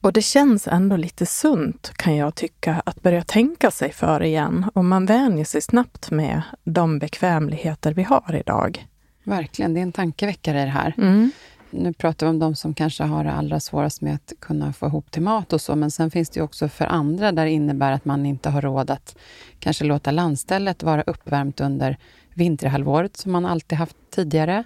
Och 0.00 0.12
det 0.12 0.22
känns 0.22 0.68
ändå 0.68 0.96
lite 0.96 1.26
sunt 1.26 1.92
kan 1.96 2.16
jag 2.16 2.34
tycka 2.34 2.82
att 2.86 3.02
börja 3.02 3.24
tänka 3.24 3.70
sig 3.70 3.92
för 3.92 4.22
igen. 4.22 4.70
Och 4.74 4.84
man 4.84 5.06
vänjer 5.06 5.44
sig 5.44 5.60
snabbt 5.60 6.10
med 6.10 6.42
de 6.64 6.98
bekvämligheter 6.98 7.92
vi 7.92 8.02
har 8.02 8.34
idag. 8.40 8.86
Verkligen, 9.24 9.74
det 9.74 9.80
är 9.80 9.82
en 9.82 9.92
tankeväckare 9.92 10.64
det 10.64 10.70
här. 10.70 10.94
Mm 10.98 11.30
nu 11.74 11.92
pratar 11.92 12.26
vi 12.26 12.30
om 12.30 12.38
de 12.38 12.54
som 12.54 12.74
kanske 12.74 13.04
har 13.04 13.24
det 13.24 13.32
allra 13.32 13.60
svårast 13.60 14.00
med 14.00 14.14
att 14.14 14.32
kunna 14.38 14.72
få 14.72 14.86
ihop 14.86 15.10
till 15.10 15.22
mat 15.22 15.52
och 15.52 15.60
så, 15.60 15.76
men 15.76 15.90
sen 15.90 16.10
finns 16.10 16.30
det 16.30 16.40
ju 16.40 16.44
också 16.44 16.68
för 16.68 16.84
andra 16.84 17.32
där 17.32 17.44
det 17.44 17.50
innebär 17.50 17.92
att 17.92 18.04
man 18.04 18.26
inte 18.26 18.50
har 18.50 18.62
råd 18.62 18.90
att 18.90 19.16
kanske 19.58 19.84
låta 19.84 20.10
landstället 20.10 20.82
vara 20.82 21.02
uppvärmt 21.02 21.60
under 21.60 21.96
vinterhalvåret 22.34 23.16
som 23.16 23.32
man 23.32 23.46
alltid 23.46 23.78
haft 23.78 23.96
tidigare. 24.10 24.64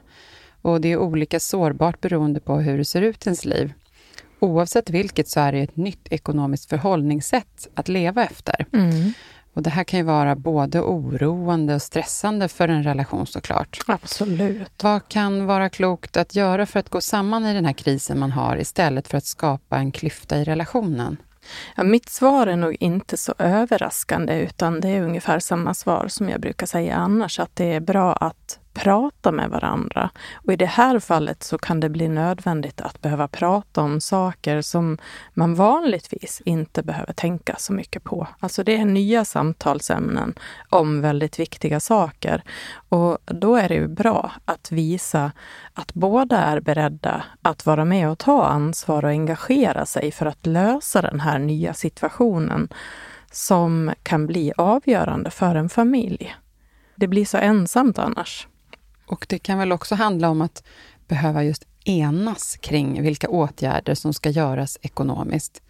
Och 0.62 0.80
det 0.80 0.92
är 0.92 0.96
olika 0.96 1.40
sårbart 1.40 2.00
beroende 2.00 2.40
på 2.40 2.56
hur 2.56 2.78
det 2.78 2.84
ser 2.84 3.02
ut 3.02 3.26
i 3.26 3.28
ens 3.28 3.44
liv. 3.44 3.72
Oavsett 4.40 4.90
vilket 4.90 5.28
så 5.28 5.40
är 5.40 5.52
det 5.52 5.60
ett 5.60 5.76
nytt 5.76 6.08
ekonomiskt 6.10 6.68
förhållningssätt 6.68 7.68
att 7.74 7.88
leva 7.88 8.24
efter. 8.24 8.66
Mm. 8.72 9.12
Och 9.58 9.62
det 9.62 9.70
här 9.70 9.84
kan 9.84 9.98
ju 9.98 10.04
vara 10.04 10.36
både 10.36 10.80
oroande 10.80 11.74
och 11.74 11.82
stressande 11.82 12.48
för 12.48 12.68
en 12.68 12.82
relation 12.82 13.26
såklart. 13.26 13.78
Absolut. 13.86 14.82
Vad 14.82 15.08
kan 15.08 15.46
vara 15.46 15.68
klokt 15.68 16.16
att 16.16 16.34
göra 16.34 16.66
för 16.66 16.80
att 16.80 16.88
gå 16.88 17.00
samman 17.00 17.46
i 17.46 17.54
den 17.54 17.64
här 17.64 17.72
krisen 17.72 18.18
man 18.18 18.32
har 18.32 18.56
istället 18.56 19.08
för 19.08 19.18
att 19.18 19.24
skapa 19.24 19.76
en 19.76 19.92
klyfta 19.92 20.38
i 20.38 20.44
relationen? 20.44 21.16
Ja, 21.76 21.82
mitt 21.82 22.08
svar 22.08 22.46
är 22.46 22.56
nog 22.56 22.76
inte 22.80 23.16
så 23.16 23.34
överraskande, 23.38 24.40
utan 24.40 24.80
det 24.80 24.88
är 24.88 25.02
ungefär 25.02 25.38
samma 25.38 25.74
svar 25.74 26.06
som 26.08 26.28
jag 26.28 26.40
brukar 26.40 26.66
säga 26.66 26.96
annars, 26.96 27.40
att 27.40 27.56
det 27.56 27.72
är 27.72 27.80
bra 27.80 28.12
att 28.12 28.58
prata 28.78 29.32
med 29.32 29.50
varandra. 29.50 30.11
Och 30.35 30.52
i 30.52 30.56
det 30.56 30.66
här 30.66 30.99
fallet 30.99 31.42
så 31.42 31.58
kan 31.58 31.80
det 31.80 31.88
bli 31.88 32.08
nödvändigt 32.08 32.80
att 32.80 33.00
behöva 33.00 33.28
prata 33.28 33.82
om 33.82 34.00
saker 34.00 34.62
som 34.62 34.99
man 35.35 35.54
vanligtvis 35.54 36.42
inte 36.44 36.82
behöver 36.82 37.12
tänka 37.12 37.56
så 37.58 37.73
mycket 37.73 38.04
på. 38.04 38.26
Alltså 38.40 38.64
det 38.64 38.76
är 38.76 38.85
nya 38.85 39.25
samtalsämnen 39.25 40.35
om 40.68 41.00
väldigt 41.00 41.38
viktiga 41.38 41.80
saker. 41.80 42.42
Och 42.88 43.18
då 43.25 43.56
är 43.56 43.68
det 43.68 43.75
ju 43.75 43.88
bra 43.88 44.32
att 44.44 44.73
visa 44.73 45.32
att 45.75 45.94
båda 45.94 46.38
är 46.38 46.61
beredda 46.61 47.25
att 47.42 47.66
vara 47.66 47.85
med 47.85 48.11
och 48.11 48.18
ta 48.18 48.47
ansvar 48.47 49.04
och 49.04 49.11
engagera 49.11 49.87
sig 49.87 50.12
för 50.12 50.26
att 50.26 50.47
lösa 50.47 51.02
den 51.02 51.20
här 51.20 51.38
nya 51.38 51.75
situationen 51.75 52.68
som 53.30 53.92
kan 54.02 54.26
bli 54.26 54.52
avgörande 54.56 55.30
för 55.30 55.54
en 55.54 55.68
familj. 55.68 56.35
Det 56.97 57.06
blir 57.06 57.25
så 57.25 57.37
ensamt 57.37 57.99
annars. 57.99 58.49
Och 59.08 59.26
det 59.28 59.38
kan 59.38 59.58
väl 59.58 59.72
också 59.72 59.94
handla 59.94 60.30
om 60.30 60.40
att 60.42 60.62
behöva 61.08 61.44
just 61.44 61.64
enas 61.84 62.56
kring 62.60 63.02
vilka 63.02 63.28
åtgärder 63.28 63.94
som 63.94 64.14
ska 64.14 64.30
göras 64.30 64.78
ekonomiskt. 64.82 65.62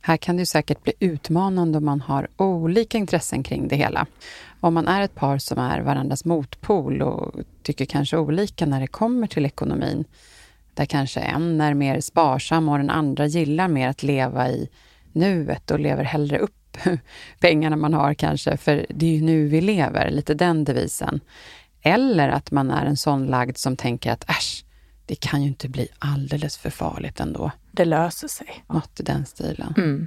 Här 0.00 0.16
kan 0.16 0.36
det 0.36 0.40
ju 0.40 0.46
säkert 0.46 0.82
bli 0.82 0.92
utmanande 1.00 1.78
om 1.78 1.84
man 1.84 2.00
har 2.00 2.28
olika 2.36 2.98
intressen 2.98 3.42
kring 3.42 3.68
det 3.68 3.76
hela. 3.76 4.06
Om 4.60 4.74
man 4.74 4.88
är 4.88 5.00
ett 5.02 5.14
par 5.14 5.38
som 5.38 5.58
är 5.58 5.80
varandras 5.80 6.24
motpol 6.24 7.02
och 7.02 7.34
tycker 7.62 7.84
kanske 7.84 8.16
olika 8.16 8.66
när 8.66 8.80
det 8.80 8.86
kommer 8.86 9.26
till 9.26 9.46
ekonomin, 9.46 10.04
där 10.74 10.84
kanske 10.84 11.20
en 11.20 11.60
är 11.60 11.74
mer 11.74 12.00
sparsam 12.00 12.68
och 12.68 12.78
den 12.78 12.90
andra 12.90 13.26
gillar 13.26 13.68
mer 13.68 13.88
att 13.88 14.02
leva 14.02 14.50
i 14.50 14.68
nuet 15.12 15.70
och 15.70 15.80
lever 15.80 16.04
hellre 16.04 16.38
upp 16.38 16.76
pengarna 17.40 17.76
man 17.76 17.94
har 17.94 18.14
kanske, 18.14 18.56
för 18.56 18.86
det 18.88 19.06
är 19.06 19.10
ju 19.10 19.22
nu 19.22 19.46
vi 19.46 19.60
lever, 19.60 20.10
lite 20.10 20.34
den 20.34 20.64
devisen. 20.64 21.20
Eller 21.82 22.28
att 22.28 22.50
man 22.50 22.70
är 22.70 22.86
en 22.86 22.96
sån 22.96 23.26
lagd 23.26 23.56
som 23.56 23.76
tänker 23.76 24.12
att 24.12 24.30
äsch, 24.30 24.64
det 25.06 25.14
kan 25.14 25.42
ju 25.42 25.48
inte 25.48 25.68
bli 25.68 25.88
alldeles 25.98 26.58
för 26.58 26.70
farligt 26.70 27.20
ändå. 27.20 27.50
Det 27.72 27.84
löser 27.84 28.28
sig. 28.28 28.64
Något 28.68 29.00
i 29.00 29.02
den 29.02 29.26
stilen. 29.26 29.74
Mm. 29.76 30.06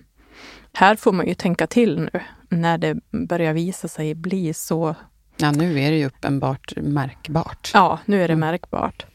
Här 0.74 0.96
får 0.96 1.12
man 1.12 1.28
ju 1.28 1.34
tänka 1.34 1.68
till 1.68 2.00
nu 2.00 2.22
när 2.50 2.78
det 2.78 2.96
börjar 3.28 3.54
visa 3.54 3.88
sig 3.88 4.16
bli 4.16 4.54
så. 4.54 4.96
Ja, 5.38 5.52
nu 5.52 5.80
är 5.80 5.92
det 5.92 5.98
ju 5.98 6.06
uppenbart 6.06 6.74
märkbart. 6.76 7.72
Ja, 7.74 8.00
nu 8.06 8.24
är 8.24 8.28
det 8.28 8.36
märkbart. 8.36 9.06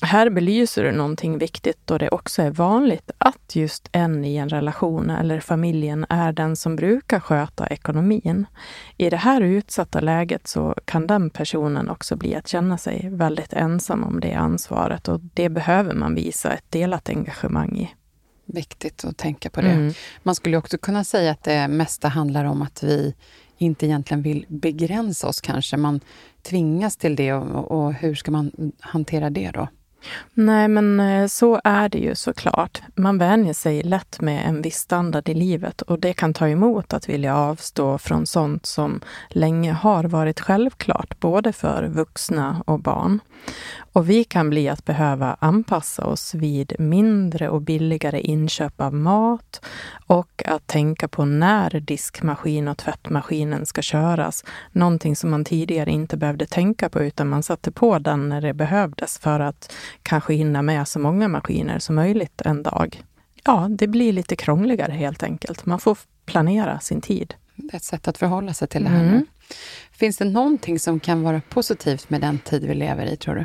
Här 0.00 0.30
belyser 0.30 0.84
du 0.84 0.92
någonting 0.92 1.38
viktigt 1.38 1.78
då 1.84 1.98
det 1.98 2.08
också 2.08 2.42
är 2.42 2.50
vanligt 2.50 3.10
att 3.18 3.56
just 3.56 3.88
en 3.92 4.24
i 4.24 4.36
en 4.36 4.48
relation 4.48 5.10
eller 5.10 5.40
familjen 5.40 6.06
är 6.08 6.32
den 6.32 6.56
som 6.56 6.76
brukar 6.76 7.20
sköta 7.20 7.66
ekonomin. 7.66 8.46
I 8.96 9.10
det 9.10 9.16
här 9.16 9.40
utsatta 9.40 10.00
läget 10.00 10.46
så 10.46 10.74
kan 10.84 11.06
den 11.06 11.30
personen 11.30 11.90
också 11.90 12.16
bli 12.16 12.34
att 12.34 12.48
känna 12.48 12.78
sig 12.78 13.08
väldigt 13.12 13.52
ensam 13.52 14.04
om 14.04 14.20
det 14.20 14.32
ansvaret 14.32 15.08
och 15.08 15.20
det 15.20 15.48
behöver 15.48 15.94
man 15.94 16.14
visa 16.14 16.52
ett 16.52 16.70
delat 16.70 17.08
engagemang 17.08 17.78
i. 17.78 17.94
Viktigt 18.44 19.04
att 19.04 19.16
tänka 19.16 19.50
på 19.50 19.60
det. 19.60 19.70
Mm. 19.70 19.92
Man 20.22 20.34
skulle 20.34 20.56
också 20.56 20.78
kunna 20.78 21.04
säga 21.04 21.30
att 21.30 21.42
det 21.42 21.68
mesta 21.68 22.08
handlar 22.08 22.44
om 22.44 22.62
att 22.62 22.82
vi 22.82 23.14
inte 23.58 23.86
egentligen 23.86 24.22
vill 24.22 24.46
begränsa 24.48 25.28
oss 25.28 25.40
kanske. 25.40 25.76
Man 25.76 26.00
tvingas 26.42 26.96
till 26.96 27.16
det 27.16 27.32
och, 27.32 27.70
och 27.70 27.94
hur 27.94 28.14
ska 28.14 28.30
man 28.30 28.72
hantera 28.80 29.30
det 29.30 29.50
då? 29.50 29.68
Nej, 30.34 30.68
men 30.68 31.00
eh, 31.00 31.26
så 31.26 31.60
är 31.64 31.88
det 31.88 31.98
ju 31.98 32.14
såklart. 32.14 32.82
Man 32.94 33.18
vänjer 33.18 33.54
sig 33.54 33.82
lätt 33.82 34.20
med 34.20 34.46
en 34.48 34.62
viss 34.62 34.76
standard 34.76 35.28
i 35.28 35.34
livet 35.34 35.82
och 35.82 35.98
det 35.98 36.12
kan 36.12 36.34
ta 36.34 36.48
emot 36.48 36.92
att 36.92 37.08
vilja 37.08 37.36
avstå 37.36 37.98
från 37.98 38.26
sånt 38.26 38.66
som 38.66 39.00
länge 39.28 39.72
har 39.72 40.04
varit 40.04 40.40
självklart, 40.40 41.20
både 41.20 41.52
för 41.52 41.84
vuxna 41.88 42.62
och 42.66 42.80
barn. 42.80 43.20
Och 43.92 44.10
vi 44.10 44.24
kan 44.24 44.50
bli 44.50 44.68
att 44.68 44.84
behöva 44.84 45.36
anpassa 45.40 46.04
oss 46.04 46.34
vid 46.34 46.72
mindre 46.78 47.48
och 47.48 47.62
billigare 47.62 48.20
inköp 48.20 48.80
av 48.80 48.94
mat 48.94 49.60
och 50.06 50.42
att 50.46 50.66
tänka 50.66 51.08
på 51.08 51.24
när 51.24 51.80
diskmaskin 51.80 52.68
och 52.68 52.78
tvättmaskinen 52.78 53.66
ska 53.66 53.82
köras. 53.82 54.44
Någonting 54.72 55.16
som 55.16 55.30
man 55.30 55.44
tidigare 55.44 55.90
inte 55.90 56.16
behövde 56.16 56.46
tänka 56.46 56.88
på 56.88 57.02
utan 57.02 57.28
man 57.28 57.42
satte 57.42 57.70
på 57.70 57.98
den 57.98 58.28
när 58.28 58.40
det 58.40 58.54
behövdes 58.54 59.18
för 59.18 59.40
att 59.40 59.72
kanske 60.02 60.34
hinna 60.34 60.62
med 60.62 60.88
så 60.88 60.98
många 60.98 61.28
maskiner 61.28 61.78
som 61.78 61.94
möjligt 61.94 62.40
en 62.44 62.62
dag. 62.62 63.02
Ja, 63.44 63.66
det 63.70 63.86
blir 63.86 64.12
lite 64.12 64.36
krångligare 64.36 64.92
helt 64.92 65.22
enkelt. 65.22 65.66
Man 65.66 65.80
får 65.80 65.98
planera 66.26 66.80
sin 66.80 67.00
tid. 67.00 67.34
Det 67.54 67.74
är 67.74 67.76
ett 67.76 67.84
sätt 67.84 68.08
att 68.08 68.18
förhålla 68.18 68.54
sig 68.54 68.68
till 68.68 68.84
det 68.84 68.90
här. 68.90 69.04
Mm. 69.04 69.26
Finns 69.92 70.16
det 70.16 70.24
någonting 70.24 70.78
som 70.78 71.00
kan 71.00 71.22
vara 71.22 71.40
positivt 71.48 72.10
med 72.10 72.20
den 72.20 72.38
tid 72.38 72.64
vi 72.64 72.74
lever 72.74 73.06
i, 73.06 73.16
tror 73.16 73.34
du? 73.34 73.44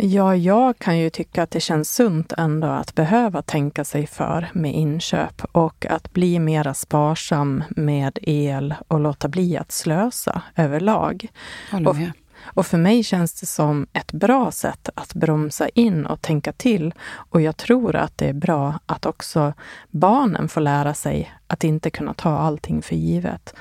Ja, 0.00 0.36
jag 0.36 0.78
kan 0.78 0.98
ju 0.98 1.10
tycka 1.10 1.42
att 1.42 1.50
det 1.50 1.60
känns 1.60 1.94
sunt 1.94 2.32
ändå 2.32 2.66
att 2.66 2.94
behöva 2.94 3.42
tänka 3.42 3.84
sig 3.84 4.06
för 4.06 4.48
med 4.52 4.74
inköp 4.74 5.42
och 5.52 5.86
att 5.86 6.12
bli 6.12 6.38
mera 6.38 6.74
sparsam 6.74 7.64
med 7.70 8.18
el 8.22 8.74
och 8.88 9.00
låta 9.00 9.28
bli 9.28 9.56
att 9.56 9.72
slösa 9.72 10.42
överlag. 10.56 11.28
Med. 11.72 12.12
Och 12.44 12.66
för 12.66 12.78
mig 12.78 13.02
känns 13.02 13.40
det 13.40 13.46
som 13.46 13.86
ett 13.92 14.12
bra 14.12 14.50
sätt 14.50 14.88
att 14.94 15.14
bromsa 15.14 15.68
in 15.68 16.06
och 16.06 16.22
tänka 16.22 16.52
till. 16.52 16.94
Och 17.12 17.40
jag 17.40 17.56
tror 17.56 17.96
att 17.96 18.18
det 18.18 18.28
är 18.28 18.32
bra 18.32 18.78
att 18.86 19.06
också 19.06 19.52
barnen 19.90 20.48
får 20.48 20.60
lära 20.60 20.94
sig 20.94 21.32
att 21.46 21.64
inte 21.64 21.90
kunna 21.90 22.14
ta 22.14 22.38
allting 22.38 22.82
för 22.82 22.96
givet. 22.96 23.54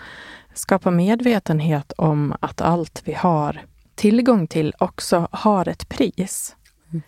Skapa 0.53 0.91
medvetenhet 0.91 1.91
om 1.91 2.35
att 2.39 2.61
allt 2.61 3.01
vi 3.05 3.13
har 3.13 3.61
tillgång 3.95 4.47
till 4.47 4.73
också 4.79 5.27
har 5.31 5.67
ett 5.67 5.89
pris. 5.89 6.55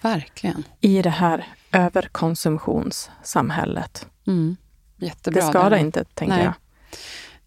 Verkligen. 0.01 0.63
I 0.81 1.01
det 1.01 1.09
här 1.09 1.47
överkonsumtionssamhället. 1.71 4.07
Mm. 4.27 4.55
Jättebra. 4.97 5.41
Det 5.41 5.47
skadar 5.47 5.77
inte, 5.77 6.03
tänker 6.03 6.35
Nej. 6.35 6.43
jag. 6.43 6.53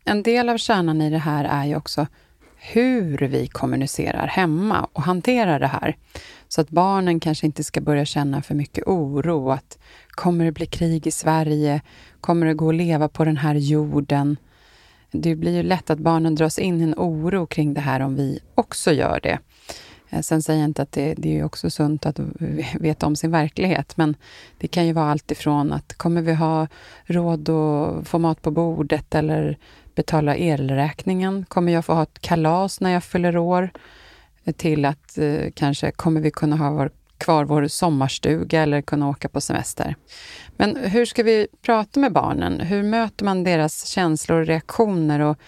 En 0.04 0.22
del 0.22 0.48
av 0.48 0.58
kärnan 0.58 1.02
i 1.02 1.10
det 1.10 1.18
här 1.18 1.44
är 1.44 1.64
ju 1.64 1.76
också 1.76 2.06
hur 2.56 3.18
vi 3.18 3.46
kommunicerar 3.46 4.26
hemma 4.26 4.88
och 4.92 5.02
hanterar 5.02 5.60
det 5.60 5.66
här. 5.66 5.96
Så 6.48 6.60
att 6.60 6.70
barnen 6.70 7.20
kanske 7.20 7.46
inte 7.46 7.64
ska 7.64 7.80
börja 7.80 8.04
känna 8.04 8.42
för 8.42 8.54
mycket 8.54 8.86
oro. 8.86 9.50
Att 9.50 9.78
kommer 10.10 10.44
det 10.44 10.52
bli 10.52 10.66
krig 10.66 11.06
i 11.06 11.10
Sverige? 11.10 11.80
Kommer 12.20 12.46
det 12.46 12.54
gå 12.54 12.68
att 12.68 12.74
leva 12.74 13.08
på 13.08 13.24
den 13.24 13.36
här 13.36 13.54
jorden? 13.54 14.36
Det 15.10 15.34
blir 15.34 15.56
ju 15.56 15.62
lätt 15.62 15.90
att 15.90 15.98
barnen 15.98 16.34
dras 16.34 16.58
in 16.58 16.80
i 16.80 16.84
en 16.84 16.94
oro 16.96 17.46
kring 17.46 17.74
det 17.74 17.80
här 17.80 18.00
om 18.00 18.16
vi 18.16 18.40
också 18.54 18.92
gör 18.92 19.20
det. 19.22 19.38
Eh, 20.10 20.20
sen 20.20 20.42
säger 20.42 20.60
jag 20.60 20.68
inte 20.68 20.82
att 20.82 20.92
det, 20.92 21.14
det 21.14 21.38
är 21.38 21.44
också 21.44 21.70
sunt 21.70 22.06
att 22.06 22.20
veta 22.74 23.06
om 23.06 23.16
sin 23.16 23.30
verklighet, 23.30 23.96
men 23.96 24.16
det 24.58 24.68
kan 24.68 24.86
ju 24.86 24.92
vara 24.92 25.10
allt 25.10 25.30
ifrån 25.30 25.72
att 25.72 25.94
kommer 25.94 26.22
vi 26.22 26.34
ha 26.34 26.66
råd 27.04 27.48
att 27.48 28.08
få 28.08 28.18
mat 28.18 28.42
på 28.42 28.50
bordet 28.50 29.14
eller 29.14 29.58
betala 29.94 30.36
elräkningen? 30.36 31.44
Kommer 31.48 31.72
jag 31.72 31.84
få 31.84 31.94
ha 31.94 32.02
ett 32.02 32.18
kalas 32.18 32.80
när 32.80 32.90
jag 32.90 33.04
fyller 33.04 33.36
år? 33.36 33.70
Eh, 34.46 34.52
till 34.52 34.84
att 34.84 35.18
eh, 35.18 35.50
kanske 35.54 35.90
kommer 35.90 36.20
vi 36.20 36.30
kunna 36.30 36.56
ha 36.56 36.70
vår, 36.70 36.90
kvar 37.18 37.44
vår 37.44 37.68
sommarstuga 37.68 38.62
eller 38.62 38.82
kunna 38.82 39.08
åka 39.08 39.28
på 39.28 39.40
semester? 39.40 39.96
Men 40.56 40.76
hur 40.76 41.04
ska 41.04 41.22
vi 41.22 41.48
prata 41.62 42.00
med 42.00 42.12
barnen? 42.12 42.60
Hur 42.60 42.82
möter 42.82 43.24
man 43.24 43.44
deras 43.44 43.86
känslor 43.86 44.40
och 44.40 44.46
reaktioner 44.46 45.20
och 45.20 45.38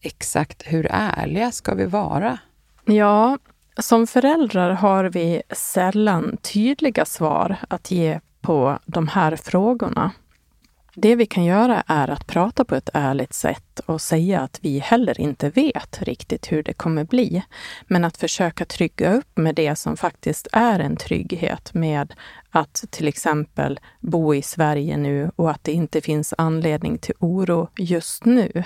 exakt 0.00 0.62
hur 0.66 0.86
ärliga 0.90 1.50
ska 1.50 1.74
vi 1.74 1.86
vara? 1.86 2.38
Ja, 2.84 3.38
som 3.78 4.06
föräldrar 4.06 4.70
har 4.70 5.04
vi 5.04 5.42
sällan 5.50 6.36
tydliga 6.36 7.04
svar 7.04 7.56
att 7.68 7.90
ge 7.90 8.20
på 8.40 8.78
de 8.86 9.08
här 9.08 9.36
frågorna. 9.36 10.10
Det 10.94 11.16
vi 11.16 11.26
kan 11.26 11.44
göra 11.44 11.82
är 11.86 12.10
att 12.10 12.26
prata 12.26 12.64
på 12.64 12.74
ett 12.74 12.90
ärligt 12.94 13.32
sätt 13.32 13.80
och 13.86 14.00
säga 14.00 14.40
att 14.40 14.58
vi 14.62 14.78
heller 14.78 15.20
inte 15.20 15.50
vet 15.50 16.02
riktigt 16.02 16.52
hur 16.52 16.62
det 16.62 16.72
kommer 16.72 17.04
bli. 17.04 17.42
Men 17.86 18.04
att 18.04 18.16
försöka 18.16 18.64
trygga 18.64 19.12
upp 19.12 19.36
med 19.36 19.54
det 19.54 19.76
som 19.76 19.96
faktiskt 19.96 20.48
är 20.52 20.80
en 20.80 20.96
trygghet 20.96 21.74
med 21.74 22.14
att 22.50 22.84
till 22.90 23.08
exempel 23.08 23.80
bo 24.00 24.34
i 24.34 24.42
Sverige 24.42 24.96
nu 24.96 25.30
och 25.36 25.50
att 25.50 25.64
det 25.64 25.72
inte 25.72 26.00
finns 26.00 26.34
anledning 26.38 26.98
till 26.98 27.14
oro 27.18 27.68
just 27.76 28.24
nu. 28.24 28.64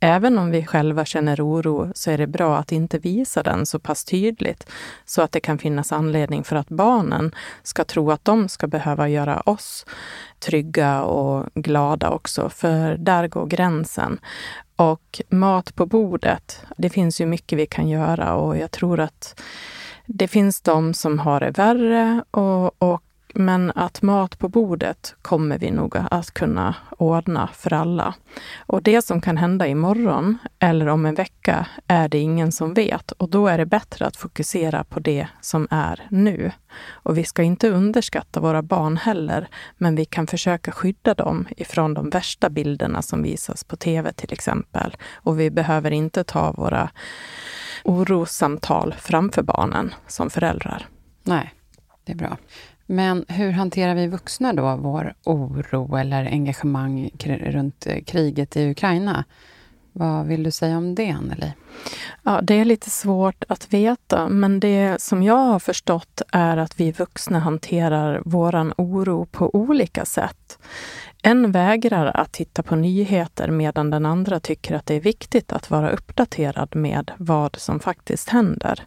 Även 0.00 0.38
om 0.38 0.50
vi 0.50 0.66
själva 0.66 1.04
känner 1.04 1.46
oro 1.46 1.92
så 1.94 2.10
är 2.10 2.18
det 2.18 2.26
bra 2.26 2.56
att 2.56 2.72
inte 2.72 2.98
visa 2.98 3.42
den 3.42 3.66
så 3.66 3.78
pass 3.78 4.04
tydligt 4.04 4.70
så 5.04 5.22
att 5.22 5.32
det 5.32 5.40
kan 5.40 5.58
finnas 5.58 5.92
anledning 5.92 6.44
för 6.44 6.56
att 6.56 6.68
barnen 6.68 7.34
ska 7.62 7.84
tro 7.84 8.10
att 8.10 8.24
de 8.24 8.48
ska 8.48 8.66
behöva 8.66 9.08
göra 9.08 9.40
oss 9.40 9.86
trygga 10.38 11.02
och 11.02 11.46
glada 11.54 12.10
också, 12.10 12.48
för 12.48 12.96
där 12.96 13.28
går 13.28 13.46
gränsen. 13.46 14.20
Och 14.76 15.20
mat 15.28 15.74
på 15.74 15.86
bordet, 15.86 16.62
det 16.76 16.90
finns 16.90 17.20
ju 17.20 17.26
mycket 17.26 17.58
vi 17.58 17.66
kan 17.66 17.88
göra 17.88 18.34
och 18.34 18.58
jag 18.58 18.70
tror 18.70 19.00
att 19.00 19.40
det 20.06 20.28
finns 20.28 20.60
de 20.60 20.94
som 20.94 21.18
har 21.18 21.40
det 21.40 21.50
värre 21.50 22.22
och, 22.30 22.82
och 22.82 23.02
men 23.34 23.72
att 23.74 24.02
mat 24.02 24.38
på 24.38 24.48
bordet 24.48 25.14
kommer 25.22 25.58
vi 25.58 25.70
nog 25.70 25.96
att 26.10 26.30
kunna 26.30 26.74
ordna 26.90 27.48
för 27.52 27.72
alla. 27.72 28.14
Och 28.58 28.82
det 28.82 29.02
som 29.02 29.20
kan 29.20 29.36
hända 29.36 29.66
imorgon 29.66 30.38
eller 30.58 30.86
om 30.86 31.06
en 31.06 31.14
vecka 31.14 31.66
är 31.86 32.08
det 32.08 32.18
ingen 32.18 32.52
som 32.52 32.74
vet 32.74 33.12
och 33.12 33.30
då 33.30 33.46
är 33.46 33.58
det 33.58 33.66
bättre 33.66 34.06
att 34.06 34.16
fokusera 34.16 34.84
på 34.84 35.00
det 35.00 35.28
som 35.40 35.68
är 35.70 36.06
nu. 36.10 36.52
Och 36.90 37.18
vi 37.18 37.24
ska 37.24 37.42
inte 37.42 37.70
underskatta 37.70 38.40
våra 38.40 38.62
barn 38.62 38.96
heller, 38.96 39.48
men 39.76 39.96
vi 39.96 40.04
kan 40.04 40.26
försöka 40.26 40.72
skydda 40.72 41.14
dem 41.14 41.46
ifrån 41.56 41.94
de 41.94 42.10
värsta 42.10 42.50
bilderna 42.50 43.02
som 43.02 43.22
visas 43.22 43.64
på 43.64 43.76
tv 43.76 44.12
till 44.12 44.32
exempel. 44.32 44.96
Och 45.14 45.40
vi 45.40 45.50
behöver 45.50 45.90
inte 45.90 46.24
ta 46.24 46.52
våra 46.52 46.90
orossamtal 47.84 48.94
framför 48.98 49.42
barnen 49.42 49.94
som 50.06 50.30
föräldrar. 50.30 50.86
Nej, 51.22 51.54
det 52.04 52.12
är 52.12 52.16
bra. 52.16 52.36
Men 52.90 53.24
hur 53.28 53.50
hanterar 53.50 53.94
vi 53.94 54.06
vuxna 54.06 54.52
då 54.52 54.76
vår 54.76 55.14
oro 55.24 55.96
eller 55.96 56.24
engagemang 56.24 57.10
runt 57.24 57.86
eh, 57.86 58.04
kriget 58.04 58.56
i 58.56 58.70
Ukraina? 58.70 59.24
Vad 59.92 60.26
vill 60.26 60.42
du 60.42 60.50
säga 60.50 60.78
om 60.78 60.94
det, 60.94 61.10
Anneli? 61.10 61.52
Ja, 62.22 62.40
det 62.42 62.54
är 62.54 62.64
lite 62.64 62.90
svårt 62.90 63.44
att 63.48 63.72
veta, 63.72 64.28
men 64.28 64.60
det 64.60 65.02
som 65.02 65.22
jag 65.22 65.36
har 65.36 65.58
förstått 65.58 66.22
är 66.32 66.56
att 66.56 66.80
vi 66.80 66.92
vuxna 66.92 67.38
hanterar 67.38 68.22
våran 68.24 68.72
oro 68.76 69.26
på 69.26 69.54
olika 69.54 70.04
sätt. 70.04 70.58
En 71.22 71.52
vägrar 71.52 72.06
att 72.14 72.32
titta 72.32 72.62
på 72.62 72.76
nyheter 72.76 73.50
medan 73.50 73.90
den 73.90 74.06
andra 74.06 74.40
tycker 74.40 74.74
att 74.74 74.86
det 74.86 74.94
är 74.94 75.00
viktigt 75.00 75.52
att 75.52 75.70
vara 75.70 75.90
uppdaterad 75.90 76.76
med 76.76 77.10
vad 77.16 77.56
som 77.56 77.80
faktiskt 77.80 78.28
händer. 78.28 78.86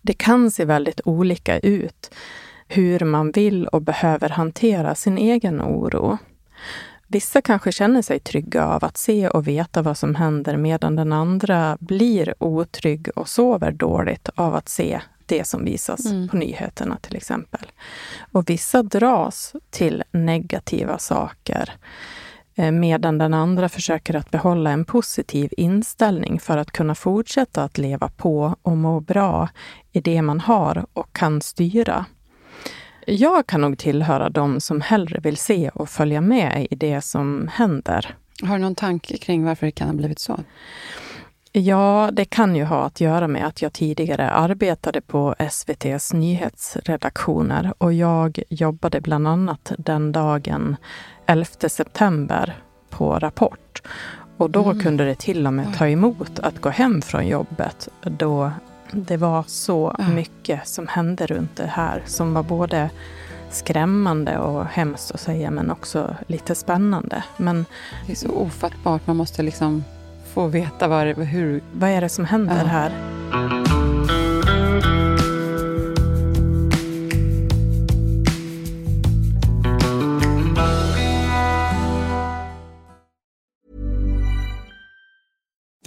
Det 0.00 0.14
kan 0.14 0.50
se 0.50 0.64
väldigt 0.64 1.00
olika 1.04 1.58
ut 1.58 2.10
hur 2.72 3.00
man 3.00 3.30
vill 3.30 3.66
och 3.66 3.82
behöver 3.82 4.28
hantera 4.28 4.94
sin 4.94 5.18
egen 5.18 5.62
oro. 5.62 6.18
Vissa 7.06 7.40
kanske 7.42 7.72
känner 7.72 8.02
sig 8.02 8.20
trygga 8.20 8.66
av 8.66 8.84
att 8.84 8.96
se 8.96 9.28
och 9.28 9.48
veta 9.48 9.82
vad 9.82 9.98
som 9.98 10.14
händer 10.14 10.56
medan 10.56 10.96
den 10.96 11.12
andra 11.12 11.76
blir 11.80 12.34
otrygg 12.38 13.08
och 13.16 13.28
sover 13.28 13.72
dåligt 13.72 14.28
av 14.34 14.54
att 14.54 14.68
se 14.68 15.00
det 15.26 15.46
som 15.46 15.64
visas 15.64 16.06
mm. 16.06 16.28
på 16.28 16.36
nyheterna 16.36 16.98
till 17.02 17.16
exempel. 17.16 17.72
Och 18.32 18.50
vissa 18.50 18.82
dras 18.82 19.54
till 19.70 20.02
negativa 20.10 20.98
saker 20.98 21.72
eh, 22.54 22.70
medan 22.70 23.18
den 23.18 23.34
andra 23.34 23.68
försöker 23.68 24.16
att 24.16 24.30
behålla 24.30 24.70
en 24.70 24.84
positiv 24.84 25.52
inställning 25.56 26.40
för 26.40 26.56
att 26.56 26.70
kunna 26.70 26.94
fortsätta 26.94 27.64
att 27.64 27.78
leva 27.78 28.08
på 28.08 28.56
och 28.62 28.76
må 28.76 29.00
bra 29.00 29.48
i 29.92 30.00
det 30.00 30.22
man 30.22 30.40
har 30.40 30.86
och 30.92 31.12
kan 31.12 31.40
styra. 31.40 32.06
Jag 33.12 33.46
kan 33.46 33.60
nog 33.60 33.78
tillhöra 33.78 34.28
de 34.28 34.60
som 34.60 34.80
hellre 34.80 35.20
vill 35.20 35.36
se 35.36 35.70
och 35.74 35.88
följa 35.88 36.20
med 36.20 36.66
i 36.70 36.74
det 36.74 37.00
som 37.00 37.50
händer. 37.52 38.14
Har 38.42 38.54
du 38.54 38.62
någon 38.62 38.74
tanke 38.74 39.18
kring 39.18 39.44
varför 39.44 39.66
det 39.66 39.72
kan 39.72 39.88
ha 39.88 39.94
blivit 39.94 40.18
så? 40.18 40.40
Ja, 41.52 42.10
det 42.12 42.24
kan 42.24 42.56
ju 42.56 42.64
ha 42.64 42.84
att 42.84 43.00
göra 43.00 43.28
med 43.28 43.46
att 43.46 43.62
jag 43.62 43.72
tidigare 43.72 44.30
arbetade 44.30 45.00
på 45.00 45.34
SVTs 45.38 46.12
nyhetsredaktioner 46.12 47.74
och 47.78 47.92
jag 47.92 48.42
jobbade 48.48 49.00
bland 49.00 49.28
annat 49.28 49.72
den 49.78 50.12
dagen 50.12 50.76
11 51.26 51.44
september 51.68 52.62
på 52.90 53.18
Rapport. 53.18 53.82
Och 54.36 54.50
då 54.50 54.64
mm. 54.64 54.80
kunde 54.80 55.04
det 55.04 55.18
till 55.18 55.46
och 55.46 55.52
med 55.52 55.74
ta 55.78 55.88
emot 55.88 56.38
att 56.38 56.60
gå 56.60 56.68
hem 56.68 57.02
från 57.02 57.26
jobbet 57.26 57.88
då 58.02 58.52
det 58.92 59.16
var 59.16 59.44
så 59.46 59.94
ja. 59.98 60.08
mycket 60.08 60.68
som 60.68 60.88
hände 60.88 61.26
runt 61.26 61.56
det 61.56 61.66
här 61.66 62.02
som 62.06 62.34
var 62.34 62.42
både 62.42 62.90
skrämmande 63.50 64.38
och 64.38 64.64
hemskt 64.64 65.10
att 65.10 65.20
säga 65.20 65.50
men 65.50 65.70
också 65.70 66.16
lite 66.26 66.54
spännande. 66.54 67.24
Men 67.36 67.66
det 68.06 68.12
är 68.12 68.16
så 68.16 68.30
ofattbart. 68.30 69.06
Man 69.06 69.16
måste 69.16 69.42
liksom 69.42 69.84
få 70.34 70.46
veta 70.46 70.88
vad, 70.88 71.06
hur... 71.06 71.62
Vad 71.72 71.90
är 71.90 72.00
det 72.00 72.08
som 72.08 72.24
händer 72.24 72.62
ja. 72.62 72.66
här? 72.66 73.59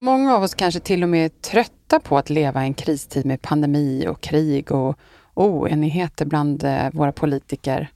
Många 0.00 0.34
av 0.34 0.42
oss 0.42 0.54
kanske 0.54 0.80
till 0.80 1.02
och 1.02 1.08
med 1.08 1.24
är 1.24 1.28
trötta 1.28 2.00
på 2.00 2.18
att 2.18 2.30
leva 2.30 2.62
i 2.64 2.66
en 2.66 2.74
kristid 2.74 3.26
med 3.26 3.42
pandemi 3.42 4.06
och 4.08 4.20
krig 4.20 4.72
och 4.72 4.98
oenigheter 5.34 6.24
bland 6.24 6.64
eh, 6.64 6.90
våra 6.92 7.12
politiker. 7.12 7.88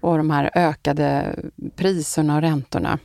och 0.00 0.16
de 0.16 0.30
här 0.30 0.50
ökade 0.54 1.34
priserna 1.76 2.36
och 2.36 2.42
räntorna. 2.42 2.98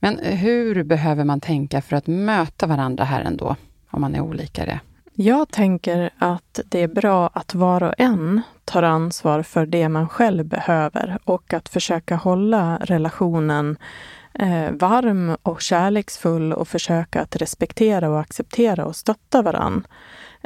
Men 0.00 0.18
hur 0.18 0.82
behöver 0.82 1.24
man 1.24 1.40
tänka 1.40 1.82
för 1.82 1.96
att 1.96 2.06
möta 2.06 2.66
varandra 2.66 3.04
här 3.04 3.22
ändå, 3.22 3.56
om 3.90 4.00
man 4.00 4.14
är 4.14 4.20
olika 4.20 4.66
det? 4.66 4.80
Jag 5.14 5.48
tänker 5.48 6.10
att 6.18 6.60
det 6.64 6.82
är 6.82 6.88
bra 6.88 7.30
att 7.32 7.54
var 7.54 7.82
och 7.82 7.94
en 7.98 8.42
tar 8.64 8.82
ansvar 8.82 9.42
för 9.42 9.66
det 9.66 9.88
man 9.88 10.08
själv 10.08 10.44
behöver 10.44 11.18
och 11.24 11.54
att 11.54 11.68
försöka 11.68 12.16
hålla 12.16 12.78
relationen 12.82 13.76
eh, 14.38 14.70
varm 14.70 15.36
och 15.42 15.60
kärleksfull 15.60 16.52
och 16.52 16.68
försöka 16.68 17.20
att 17.20 17.36
respektera 17.36 18.10
och 18.10 18.20
acceptera 18.20 18.86
och 18.86 18.96
stötta 18.96 19.42
varann 19.42 19.86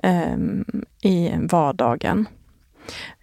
eh, 0.03 0.37
i 1.03 1.33
vardagen. 1.51 2.29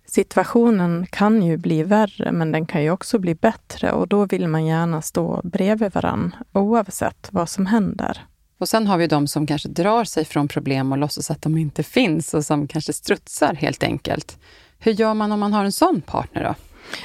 Situationen 0.06 1.08
kan 1.10 1.44
ju 1.44 1.58
bli 1.58 1.84
värre, 1.84 2.32
men 2.32 2.52
den 2.52 2.66
kan 2.66 2.84
ju 2.84 2.92
också 2.92 3.20
bli 3.20 3.36
bättre 3.36 3.92
och 3.92 4.08
då 4.08 4.26
vill 4.26 4.48
man 4.48 4.66
gärna 4.66 5.02
stå 5.02 5.42
bredvid 5.44 5.94
varann 5.94 6.36
oavsett 6.54 7.30
vad 7.32 7.50
som 7.50 7.66
händer. 7.66 8.26
Och 8.58 8.70
sen 8.70 8.88
har 8.88 8.98
vi 8.98 9.08
de 9.08 9.28
som 9.28 9.48
kanske 9.48 9.70
drar 9.70 10.04
sig 10.04 10.26
från 10.26 10.48
problem 10.48 10.92
och 10.92 10.98
låtsas 10.98 11.32
att 11.32 11.42
de 11.42 11.58
inte 11.58 11.84
finns 11.84 12.34
och 12.34 12.46
som 12.46 12.68
kanske 12.68 12.94
strutsar 12.94 13.54
helt 13.54 13.84
enkelt. 13.84 14.40
Hur 14.80 14.92
gör 14.92 15.14
man 15.14 15.32
om 15.32 15.40
man 15.40 15.54
har 15.54 15.66
en 15.66 15.72
sån 15.72 16.02
partner 16.02 16.44
då? 16.44 16.56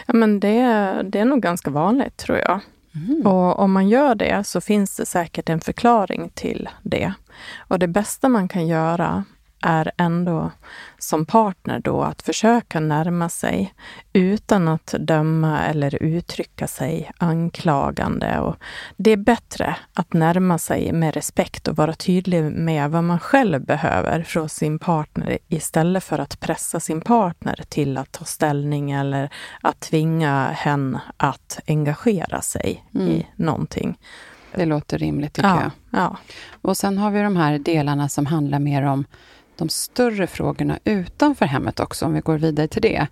Ja, 0.06 0.14
men 0.14 0.40
det, 0.40 0.62
det 1.04 1.18
är 1.18 1.24
nog 1.24 1.42
ganska 1.42 1.70
vanligt 1.70 2.16
tror 2.16 2.38
jag. 2.38 2.60
Mm. 2.94 3.26
Och 3.26 3.58
om 3.58 3.72
man 3.72 3.88
gör 3.88 4.14
det 4.14 4.44
så 4.44 4.60
finns 4.60 4.96
det 4.96 5.06
säkert 5.06 5.48
en 5.48 5.60
förklaring 5.60 6.30
till 6.34 6.68
det. 6.82 7.12
Och 7.58 7.78
det 7.78 7.88
bästa 7.88 8.28
man 8.28 8.48
kan 8.48 8.66
göra 8.66 9.24
är 9.62 9.92
ändå 9.96 10.50
som 10.98 11.26
partner 11.26 11.78
då 11.78 12.02
att 12.02 12.22
försöka 12.22 12.80
närma 12.80 13.28
sig 13.28 13.74
utan 14.12 14.68
att 14.68 14.94
döma 14.98 15.64
eller 15.64 16.02
uttrycka 16.02 16.66
sig 16.66 17.10
anklagande. 17.18 18.38
Och 18.38 18.56
det 18.96 19.10
är 19.10 19.16
bättre 19.16 19.76
att 19.94 20.12
närma 20.12 20.58
sig 20.58 20.92
med 20.92 21.14
respekt 21.14 21.68
och 21.68 21.76
vara 21.76 21.94
tydlig 21.94 22.42
med 22.42 22.90
vad 22.90 23.04
man 23.04 23.18
själv 23.18 23.64
behöver 23.64 24.22
från 24.22 24.48
sin 24.48 24.78
partner 24.78 25.38
istället 25.48 26.04
för 26.04 26.18
att 26.18 26.40
pressa 26.40 26.80
sin 26.80 27.00
partner 27.00 27.64
till 27.68 27.98
att 27.98 28.12
ta 28.12 28.24
ställning 28.24 28.90
eller 28.90 29.30
att 29.60 29.80
tvinga 29.80 30.48
hen 30.50 30.98
att 31.16 31.60
engagera 31.66 32.40
sig 32.40 32.84
mm. 32.94 33.08
i 33.08 33.26
någonting. 33.36 33.98
Det 34.54 34.64
låter 34.64 34.98
rimligt 34.98 35.34
tycker 35.34 35.48
ja, 35.48 35.62
jag. 35.62 36.00
Ja. 36.00 36.16
Och 36.62 36.76
sen 36.76 36.98
har 36.98 37.10
vi 37.10 37.22
de 37.22 37.36
här 37.36 37.58
delarna 37.58 38.08
som 38.08 38.26
handlar 38.26 38.58
mer 38.58 38.82
om 38.82 39.04
de 39.62 39.68
större 39.68 40.26
frågorna 40.26 40.78
utanför 40.84 41.46
hemmet 41.46 41.80
också, 41.80 42.06
om 42.06 42.14
vi 42.14 42.20
går 42.20 42.38
vidare 42.38 42.68
till 42.68 42.82
det, 42.82 43.06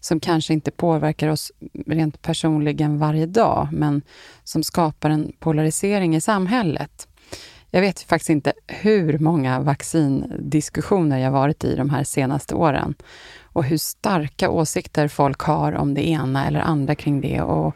som 0.00 0.20
kanske 0.20 0.52
inte 0.52 0.70
påverkar 0.70 1.28
oss 1.28 1.52
rent 1.86 2.22
personligen 2.22 2.98
varje 2.98 3.26
dag, 3.26 3.68
men 3.72 4.02
som 4.44 4.62
skapar 4.62 5.10
en 5.10 5.32
polarisering 5.38 6.16
i 6.16 6.20
samhället. 6.20 7.08
Jag 7.70 7.80
vet 7.80 8.00
faktiskt 8.00 8.30
inte 8.30 8.52
hur 8.66 9.18
många 9.18 9.60
vaccindiskussioner 9.60 11.18
jag 11.18 11.30
varit 11.30 11.64
i 11.64 11.76
de 11.76 11.90
här 11.90 12.04
senaste 12.04 12.54
åren 12.54 12.94
och 13.42 13.64
hur 13.64 13.78
starka 13.78 14.50
åsikter 14.50 15.08
folk 15.08 15.40
har 15.40 15.72
om 15.72 15.94
det 15.94 16.08
ena 16.08 16.46
eller 16.46 16.60
andra 16.60 16.94
kring 16.94 17.20
det 17.20 17.40
och 17.40 17.74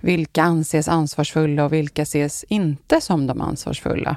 vilka 0.00 0.42
anses 0.42 0.88
ansvarsfulla 0.88 1.64
och 1.64 1.72
vilka 1.72 2.02
ses 2.02 2.44
inte 2.48 3.00
som 3.00 3.26
de 3.26 3.40
ansvarsfulla. 3.40 4.16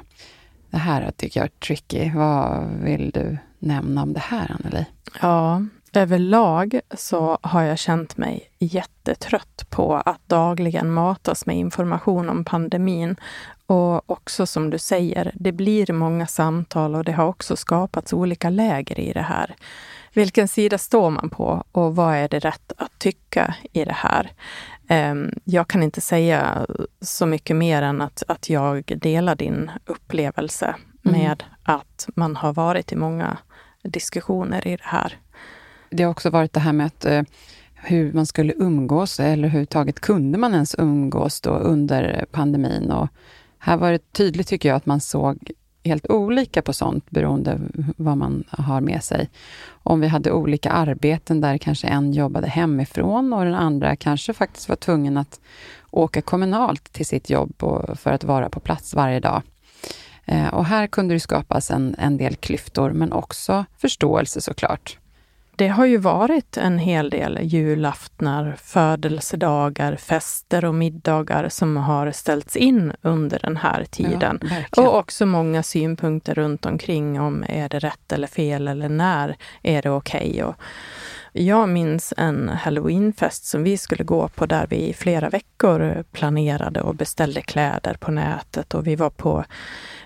Det 0.70 0.78
här 0.78 1.10
tycker 1.16 1.40
jag 1.40 1.44
är 1.44 1.66
tricky. 1.66 2.10
Vad 2.14 2.66
vill 2.82 3.10
du 3.10 3.38
nämna 3.58 4.02
om 4.02 4.12
det 4.12 4.20
här, 4.20 4.56
Anneli? 4.58 4.84
Ja, 5.20 5.62
överlag 5.92 6.80
så 6.94 7.38
har 7.42 7.62
jag 7.62 7.78
känt 7.78 8.16
mig 8.16 8.50
jättetrött 8.58 9.66
på 9.70 9.94
att 9.94 10.28
dagligen 10.28 10.92
matas 10.92 11.46
med 11.46 11.56
information 11.56 12.28
om 12.28 12.44
pandemin. 12.44 13.16
Och 13.66 14.10
också 14.10 14.46
som 14.46 14.70
du 14.70 14.78
säger, 14.78 15.32
det 15.34 15.52
blir 15.52 15.92
många 15.92 16.26
samtal 16.26 16.94
och 16.94 17.04
det 17.04 17.12
har 17.12 17.26
också 17.26 17.56
skapats 17.56 18.12
olika 18.12 18.50
läger 18.50 19.00
i 19.00 19.12
det 19.12 19.22
här. 19.22 19.56
Vilken 20.12 20.48
sida 20.48 20.78
står 20.78 21.10
man 21.10 21.30
på 21.30 21.64
och 21.72 21.96
vad 21.96 22.14
är 22.14 22.28
det 22.28 22.38
rätt 22.38 22.72
att 22.76 22.98
tycka 22.98 23.54
i 23.72 23.84
det 23.84 23.96
här? 23.96 24.32
Ehm, 24.88 25.30
jag 25.44 25.68
kan 25.68 25.82
inte 25.82 26.00
säga 26.00 26.66
så 27.00 27.26
mycket 27.26 27.56
mer 27.56 27.82
än 27.82 28.02
att, 28.02 28.22
att 28.28 28.50
jag 28.50 28.92
delar 28.96 29.34
din 29.34 29.70
upplevelse 29.86 30.74
mm. 31.04 31.20
med 31.20 31.44
att 31.62 32.08
man 32.14 32.36
har 32.36 32.52
varit 32.52 32.92
i 32.92 32.96
många 32.96 33.38
diskussioner 33.86 34.68
i 34.68 34.76
det 34.76 34.84
här. 34.84 35.18
Det 35.90 36.02
har 36.02 36.10
också 36.10 36.30
varit 36.30 36.52
det 36.52 36.60
här 36.60 36.72
med 36.72 36.86
att 36.86 37.04
eh, 37.04 37.22
hur 37.74 38.12
man 38.12 38.26
skulle 38.26 38.52
umgås 38.52 39.20
eller 39.20 39.48
hur 39.48 39.64
taget 39.64 40.00
kunde 40.00 40.38
man 40.38 40.54
ens 40.54 40.74
umgås 40.78 41.40
då 41.40 41.50
under 41.50 42.26
pandemin. 42.30 42.90
Och 42.90 43.08
här 43.58 43.76
var 43.76 43.92
det 43.92 44.12
tydligt 44.12 44.48
tycker 44.48 44.68
jag 44.68 44.76
att 44.76 44.86
man 44.86 45.00
såg 45.00 45.50
helt 45.84 46.10
olika 46.10 46.62
på 46.62 46.72
sånt 46.72 47.10
beroende 47.10 47.60
vad 47.96 48.16
man 48.16 48.44
har 48.48 48.80
med 48.80 49.04
sig. 49.04 49.30
Om 49.68 50.00
vi 50.00 50.06
hade 50.06 50.32
olika 50.32 50.70
arbeten 50.70 51.40
där 51.40 51.58
kanske 51.58 51.86
en 51.86 52.12
jobbade 52.12 52.48
hemifrån 52.48 53.32
och 53.32 53.44
den 53.44 53.54
andra 53.54 53.96
kanske 53.96 54.32
faktiskt 54.32 54.68
var 54.68 54.76
tvungen 54.76 55.16
att 55.16 55.40
åka 55.90 56.22
kommunalt 56.22 56.92
till 56.92 57.06
sitt 57.06 57.30
jobb 57.30 57.52
för 57.94 58.10
att 58.10 58.24
vara 58.24 58.48
på 58.48 58.60
plats 58.60 58.94
varje 58.94 59.20
dag. 59.20 59.42
Eh, 60.26 60.48
och 60.48 60.64
här 60.64 60.86
kunde 60.86 61.14
det 61.14 61.20
skapas 61.20 61.70
en, 61.70 61.94
en 61.98 62.16
del 62.16 62.36
klyftor, 62.36 62.90
men 62.90 63.12
också 63.12 63.64
förståelse 63.78 64.40
såklart. 64.40 64.98
Det 65.56 65.68
har 65.68 65.86
ju 65.86 65.96
varit 65.96 66.56
en 66.56 66.78
hel 66.78 67.10
del 67.10 67.38
julaftnar, 67.42 68.56
födelsedagar, 68.62 69.96
fester 69.96 70.64
och 70.64 70.74
middagar 70.74 71.48
som 71.48 71.76
har 71.76 72.10
ställts 72.10 72.56
in 72.56 72.92
under 73.02 73.38
den 73.38 73.56
här 73.56 73.84
tiden. 73.84 74.40
Ja, 74.76 74.88
och 74.88 74.98
också 74.98 75.26
många 75.26 75.62
synpunkter 75.62 76.34
runt 76.34 76.66
omkring 76.66 77.20
om 77.20 77.44
är 77.48 77.68
det 77.68 77.78
rätt 77.78 78.12
eller 78.12 78.26
fel 78.26 78.68
eller 78.68 78.88
när 78.88 79.36
är 79.62 79.82
det 79.82 79.90
okej. 79.90 80.44
Okay? 80.44 80.54
Jag 81.38 81.68
minns 81.68 82.14
en 82.16 82.48
halloweenfest 82.48 83.44
som 83.44 83.62
vi 83.62 83.78
skulle 83.78 84.04
gå 84.04 84.28
på 84.28 84.46
där 84.46 84.66
vi 84.70 84.88
i 84.88 84.94
flera 84.94 85.28
veckor 85.28 86.04
planerade 86.12 86.80
och 86.80 86.94
beställde 86.94 87.42
kläder 87.42 87.94
på 87.94 88.10
nätet 88.10 88.74
och 88.74 88.86
vi 88.86 88.96
var 88.96 89.10
på 89.10 89.44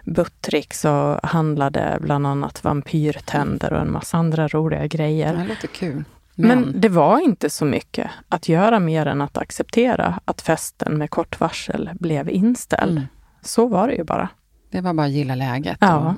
Buttricks 0.05 0.85
och 0.85 1.29
handlade 1.29 1.99
bland 2.01 2.27
annat 2.27 2.65
vampyrtänder 2.65 3.73
och 3.73 3.81
en 3.81 3.93
massa 3.93 4.17
andra 4.17 4.49
roliga 4.49 4.87
grejer. 4.87 5.37
Det 5.37 5.45
låter 5.45 5.69
kul. 5.69 6.05
Men... 6.35 6.61
Men 6.61 6.81
det 6.81 6.89
var 6.89 7.21
inte 7.21 7.51
så 7.51 7.65
mycket 7.65 8.11
att 8.29 8.49
göra 8.49 8.81
mer 8.81 9.07
än 9.07 9.21
att 9.21 9.39
acceptera 9.39 10.21
att 10.25 10.41
festen 10.41 10.99
med 10.99 11.11
kort 11.11 11.41
varsel 11.41 11.91
blev 11.95 12.31
inställd. 12.31 12.99
Mm. 12.99 13.09
Så 13.43 13.67
var 13.67 13.89
det 13.89 13.95
ju 13.95 14.05
bara. 14.05 14.29
Det 14.71 14.81
var 14.81 14.95
bara 14.95 15.07
att 15.07 15.13
gilla 15.13 15.35
läget. 15.35 15.79
Ja. 15.81 16.15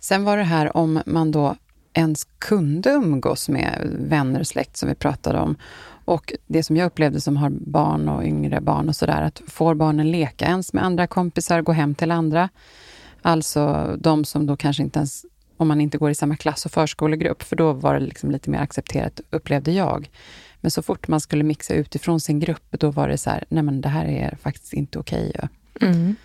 Sen 0.00 0.24
var 0.24 0.36
det 0.36 0.42
här 0.42 0.76
om 0.76 1.02
man 1.06 1.30
då 1.32 1.56
ens 1.92 2.26
kunde 2.38 2.90
umgås 2.90 3.48
med 3.48 3.96
vänner 3.98 4.40
och 4.40 4.46
släkt 4.46 4.76
som 4.76 4.88
vi 4.88 4.94
pratade 4.94 5.38
om. 5.38 5.56
Och 6.04 6.32
det 6.46 6.62
som 6.62 6.76
jag 6.76 6.86
upplevde 6.86 7.20
som 7.20 7.36
har 7.36 7.50
barn 7.50 8.08
och 8.08 8.24
yngre 8.24 8.60
barn 8.60 8.88
och 8.88 8.96
sådär, 8.96 9.22
att 9.22 9.42
får 9.46 9.74
barnen 9.74 10.10
leka 10.10 10.44
ens 10.44 10.72
med 10.72 10.84
andra 10.84 11.06
kompisar, 11.06 11.62
gå 11.62 11.72
hem 11.72 11.94
till 11.94 12.10
andra? 12.10 12.48
Alltså 13.22 13.94
de 14.00 14.24
som 14.24 14.46
då 14.46 14.56
kanske 14.56 14.82
inte 14.82 14.98
ens, 14.98 15.24
om 15.56 15.68
man 15.68 15.80
inte 15.80 15.98
går 15.98 16.10
i 16.10 16.14
samma 16.14 16.36
klass 16.36 16.66
och 16.66 16.72
förskolegrupp, 16.72 17.42
för 17.42 17.56
då 17.56 17.72
var 17.72 17.94
det 17.94 18.00
liksom 18.00 18.30
lite 18.30 18.50
mer 18.50 18.58
accepterat, 18.58 19.20
upplevde 19.30 19.72
jag. 19.72 20.10
Men 20.60 20.70
så 20.70 20.82
fort 20.82 21.08
man 21.08 21.20
skulle 21.20 21.44
mixa 21.44 21.74
utifrån 21.74 22.20
sin 22.20 22.40
grupp, 22.40 22.66
då 22.70 22.90
var 22.90 23.08
det 23.08 23.18
så 23.18 23.30
här, 23.30 23.44
nej 23.48 23.62
men 23.62 23.80
det 23.80 23.88
här 23.88 24.04
är 24.04 24.36
faktiskt 24.42 24.72
inte 24.72 24.98
okej. 24.98 25.32
Okay. 25.34 25.48
Mm. 25.88 26.16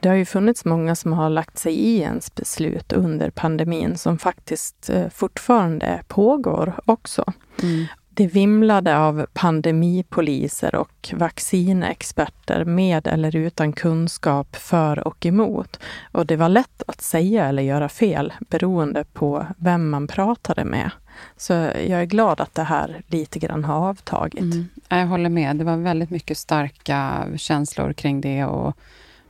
Det 0.00 0.08
har 0.08 0.16
ju 0.16 0.24
funnits 0.24 0.64
många 0.64 0.94
som 0.94 1.12
har 1.12 1.30
lagt 1.30 1.58
sig 1.58 1.74
i 1.74 2.00
ens 2.00 2.34
beslut 2.34 2.92
under 2.92 3.30
pandemin 3.30 3.98
som 3.98 4.18
faktiskt 4.18 4.90
eh, 4.90 5.08
fortfarande 5.08 6.02
pågår 6.08 6.74
också. 6.84 7.24
Mm. 7.62 7.86
Det 8.08 8.26
vimlade 8.26 8.98
av 8.98 9.26
pandemipoliser 9.32 10.74
och 10.74 11.12
vaccinexperter 11.12 12.64
med 12.64 13.06
eller 13.06 13.36
utan 13.36 13.72
kunskap 13.72 14.56
för 14.56 15.08
och 15.08 15.26
emot. 15.26 15.80
Och 16.12 16.26
det 16.26 16.36
var 16.36 16.48
lätt 16.48 16.82
att 16.86 17.00
säga 17.02 17.46
eller 17.46 17.62
göra 17.62 17.88
fel 17.88 18.32
beroende 18.38 19.04
på 19.12 19.46
vem 19.56 19.90
man 19.90 20.06
pratade 20.06 20.64
med. 20.64 20.90
Så 21.36 21.52
jag 21.52 22.00
är 22.00 22.04
glad 22.04 22.40
att 22.40 22.54
det 22.54 22.62
här 22.62 23.02
lite 23.06 23.38
grann 23.38 23.64
har 23.64 23.88
avtagit. 23.88 24.40
Mm. 24.40 24.68
Jag 24.88 25.06
håller 25.06 25.30
med. 25.30 25.56
Det 25.56 25.64
var 25.64 25.76
väldigt 25.76 26.10
mycket 26.10 26.38
starka 26.38 27.26
känslor 27.36 27.92
kring 27.92 28.20
det 28.20 28.44
och 28.44 28.76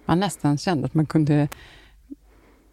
man 0.06 0.20
nästan 0.20 0.58
kände 0.58 0.86
att 0.86 0.94
man 0.94 1.06
kunde 1.06 1.48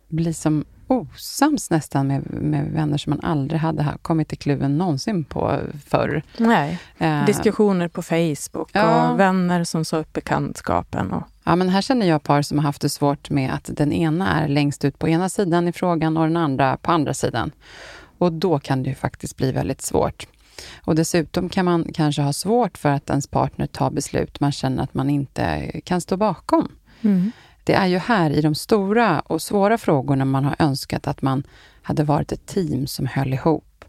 bli 0.08 0.34
som 0.34 0.65
osams 0.88 1.69
nästan 1.69 2.08
med, 2.08 2.32
med 2.32 2.72
vänner 2.72 2.98
som 2.98 3.10
man 3.10 3.19
aldrig 3.19 3.62
hade 3.62 3.98
kommit 4.02 4.34
i 4.34 4.36
kluven 4.36 4.78
någonsin 4.78 5.24
på 5.24 5.60
förr. 5.86 6.24
Nej, 6.38 6.80
eh, 6.98 7.26
diskussioner 7.26 7.88
på 7.88 8.02
Facebook 8.02 8.69
ja. 8.72 9.12
och 9.12 9.19
vänner 9.19 9.63
som 9.63 9.86
sa 9.86 9.98
upp 9.98 10.13
bekantskapen. 10.13 11.12
Och... 11.12 11.24
Ja, 11.43 11.56
men 11.56 11.69
här 11.69 11.82
känner 11.82 12.06
jag 12.06 12.24
par 12.24 12.41
som 12.41 12.58
har 12.58 12.63
haft 12.63 12.82
det 12.82 12.89
svårt 12.89 13.30
med 13.30 13.54
att 13.54 13.69
den 13.74 13.93
ena 13.93 14.41
är 14.41 14.48
längst 14.48 14.86
ut 14.86 15.00
på 15.00 15.10
ena 15.10 15.30
sidan 15.30 15.67
i 15.67 15.72
frågan 15.72 16.17
och 16.17 16.24
den 16.24 16.38
andra 16.38 16.78
på 16.78 16.91
andra 16.91 17.13
sidan. 17.13 17.52
Och 18.17 18.34
då 18.34 18.60
kan 18.60 18.84
det 18.84 18.89
ju 18.89 18.96
faktiskt 18.96 19.38
bli 19.38 19.52
väldigt 19.52 19.82
svårt. 19.82 20.28
Och 20.86 20.96
dessutom 20.96 21.50
kan 21.50 21.65
man 21.65 21.86
kanske 21.93 22.22
ha 22.22 22.34
svårt 22.34 22.78
för 22.78 22.89
att 22.89 23.10
ens 23.10 23.28
partner 23.28 23.67
tar 23.67 23.91
beslut 23.91 24.39
man 24.39 24.52
känner 24.52 24.84
att 24.84 24.93
man 24.93 25.10
inte 25.10 25.72
kan 25.84 26.02
stå 26.02 26.17
bakom. 26.17 26.72
Mm. 27.04 27.32
Det 27.63 27.74
är 27.74 27.88
ju 27.88 27.98
här 27.98 28.30
i 28.30 28.42
de 28.42 28.56
stora 28.56 29.20
och 29.20 29.42
svåra 29.42 29.78
frågorna 29.78 30.26
man 30.26 30.46
har 30.46 30.56
önskat 30.60 31.08
att 31.08 31.22
man 31.22 31.44
hade 31.82 32.04
varit 32.04 32.32
ett 32.32 32.46
team 32.46 32.88
som 32.88 33.08
höll 33.08 33.34
ihop. 33.34 33.86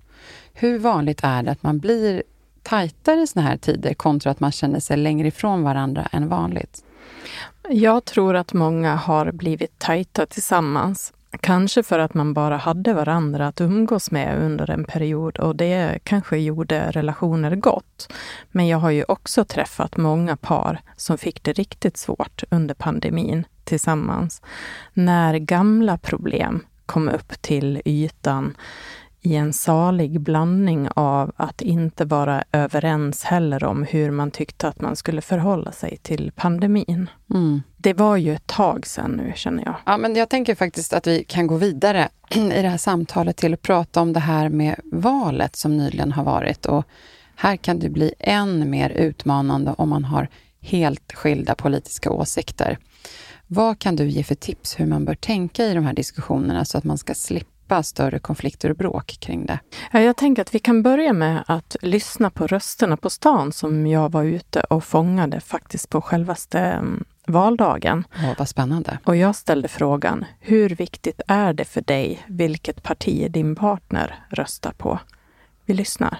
Hur 0.53 0.79
vanligt 0.79 1.21
är 1.23 1.43
det 1.43 1.51
att 1.51 1.63
man 1.63 1.79
blir 1.79 2.23
tajtare 2.63 3.21
i 3.21 3.27
såna 3.27 3.47
här 3.47 3.57
tider 3.57 3.95
kontra 3.95 4.31
att 4.31 4.41
man 4.41 4.53
känner 4.53 4.81
sig 4.81 4.97
längre 4.97 5.29
ifrån 5.29 5.63
varandra 5.63 6.09
än 6.13 6.29
vanligt? 6.29 6.85
Jag 7.69 8.05
tror 8.05 8.37
att 8.37 8.53
många 8.53 8.95
har 8.95 9.33
blivit 9.33 9.79
tajta 9.79 10.27
tillsammans. 10.27 11.13
Kanske 11.41 11.83
för 11.83 11.99
att 11.99 12.15
man 12.15 12.35
bara 12.35 12.57
hade 12.57 12.95
varandra 12.95 13.47
att 13.47 13.61
umgås 13.61 14.11
med 14.11 14.43
under 14.43 14.71
en 14.71 14.85
period 14.85 15.39
och 15.39 15.57
det 15.57 15.99
kanske 16.05 16.39
gjorde 16.39 16.91
relationer 16.91 17.57
gott. 17.57 18.13
Men 18.51 18.69
jag 18.69 18.79
har 18.79 18.91
ju 18.91 19.05
också 19.09 19.45
träffat 19.45 19.97
många 19.97 20.37
par 20.37 20.81
som 20.97 21.19
fick 21.19 21.43
det 21.43 21.53
riktigt 21.53 21.97
svårt 21.97 22.45
under 22.51 22.75
pandemin 22.75 23.45
tillsammans. 23.65 24.43
När 24.93 25.39
gamla 25.39 25.99
problem 25.99 26.65
kom 26.87 27.09
upp 27.09 27.43
till 27.43 27.83
ytan 27.85 28.57
i 29.21 29.37
en 29.37 29.53
salig 29.53 30.21
blandning 30.21 30.89
av 30.95 31.33
att 31.37 31.63
inte 31.63 32.05
vara 32.05 32.45
överens 32.53 33.25
heller 33.25 33.65
om 33.65 33.83
hur 33.83 34.11
man 34.11 34.31
tyckte 34.31 34.69
att 34.69 34.81
man 34.81 34.97
skulle 34.97 35.21
förhålla 35.21 35.73
sig 35.73 35.99
till 36.03 36.33
pandemin. 36.37 37.11
Mm. 37.31 37.63
Det 37.85 37.95
var 37.95 38.17
ju 38.17 38.35
ett 38.35 38.47
tag 38.47 38.87
sedan 38.87 39.11
nu, 39.11 39.33
känner 39.37 39.65
jag. 39.65 39.75
Ja, 39.87 39.97
men 39.97 40.17
jag 40.17 40.29
tänker 40.29 40.55
faktiskt 40.55 40.93
att 40.93 41.07
vi 41.07 41.25
kan 41.25 41.47
gå 41.47 41.57
vidare 41.57 42.09
i 42.31 42.63
det 42.63 42.69
här 42.69 42.79
samtalet 42.79 43.37
till 43.37 43.55
att 43.55 43.63
prata 43.63 44.01
om 44.01 44.13
det 44.13 44.21
här 44.21 44.49
med 44.49 44.81
valet 44.85 45.57
som 45.57 45.77
nyligen 45.77 46.13
har 46.13 46.25
varit. 46.25 46.67
Och 46.67 46.85
här 47.37 47.57
kan 47.57 47.79
det 47.79 47.89
bli 47.89 48.15
än 48.19 48.71
mer 48.71 48.91
utmanande 48.91 49.75
om 49.79 49.89
man 49.89 50.05
har 50.05 50.29
helt 50.61 51.13
skilda 51.13 51.55
politiska 51.55 52.11
åsikter. 52.11 52.79
Vad 53.47 53.79
kan 53.79 53.97
du 53.97 54.09
ge 54.09 54.23
för 54.23 54.35
tips 54.35 54.81
hur 54.81 54.87
man 54.87 55.05
bör 55.05 55.15
tänka 55.15 55.65
i 55.65 55.75
de 55.75 55.85
här 55.85 55.95
diskussionerna 55.95 56.65
så 56.65 56.79
att 56.79 56.85
man 56.85 56.99
ska 56.99 57.15
slippa 57.15 57.83
större 57.83 58.19
konflikter 58.19 58.71
och 58.71 58.77
bråk 58.77 59.07
kring 59.07 59.47
det? 59.47 59.59
Ja, 59.93 60.01
jag 60.01 60.17
tänker 60.17 60.43
att 60.43 60.55
vi 60.55 60.59
kan 60.59 60.83
börja 60.83 61.13
med 61.13 61.45
att 61.47 61.77
lyssna 61.83 62.31
på 62.31 62.47
rösterna 62.47 62.97
på 62.97 63.11
stan 63.11 63.53
som 63.53 63.87
jag 63.87 64.13
var 64.13 64.25
ute 64.25 64.61
och 64.61 64.85
fångade 64.85 65.41
faktiskt 65.41 65.91
på 65.91 66.01
självaste 66.01 66.59
mm, 66.59 67.05
valdagen. 67.27 68.05
Åh, 68.17 68.33
vad 68.39 68.49
spännande. 68.49 68.99
Och 69.05 69.17
jag 69.17 69.37
ställde 69.37 69.69
frågan, 69.69 70.25
hur 70.41 70.71
viktigt 70.71 71.21
är 71.29 71.53
det 71.53 71.65
för 71.65 71.81
dig 71.81 72.25
vilket 72.27 72.83
parti 72.83 73.31
din 73.31 73.57
partner 73.57 74.15
röstar 74.31 74.73
på? 74.73 74.99
Vi 75.67 75.75
lyssnar. 75.75 76.19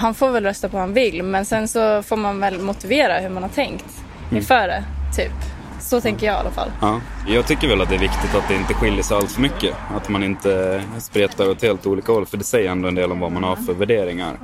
Han 0.00 0.14
får 0.14 0.30
väl 0.30 0.44
rösta 0.44 0.68
på 0.68 0.72
vad 0.72 0.80
han 0.82 0.94
vill, 0.94 1.22
men 1.22 1.44
sen 1.44 1.68
så 1.68 2.02
får 2.02 2.16
man 2.16 2.40
väl 2.40 2.60
motivera 2.60 3.18
hur 3.18 3.28
man 3.28 3.42
har 3.42 3.50
tänkt 3.50 4.04
inför 4.32 4.68
det, 4.68 4.84
typ. 5.16 5.32
Så 5.80 6.00
tänker 6.00 6.26
jag 6.26 6.34
i 6.34 6.38
alla 6.38 6.50
fall. 6.50 6.70
Ja, 6.80 7.00
jag 7.26 7.46
tycker 7.46 7.68
väl 7.68 7.80
att 7.80 7.88
det 7.88 7.94
är 7.94 7.98
viktigt 7.98 8.34
att 8.34 8.48
det 8.48 8.54
inte 8.54 8.74
skiljer 8.74 9.02
sig 9.02 9.16
allt 9.16 9.30
för 9.30 9.40
mycket. 9.40 9.76
Att 9.96 10.08
man 10.08 10.22
inte 10.22 10.82
spretar 10.98 11.50
åt 11.50 11.62
helt 11.62 11.86
olika 11.86 12.12
håll, 12.12 12.26
för 12.26 12.36
det 12.36 12.44
säger 12.44 12.70
ändå 12.70 12.88
en 12.88 12.94
del 12.94 13.12
om 13.12 13.20
vad 13.20 13.32
man 13.32 13.44
har 13.44 13.56
för 13.56 13.74
värderingar. 13.74 14.38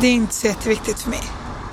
Det 0.00 0.06
är 0.06 0.12
inte 0.12 0.34
så 0.34 0.46
jätteviktigt 0.46 1.00
för 1.00 1.10
mig. 1.10 1.22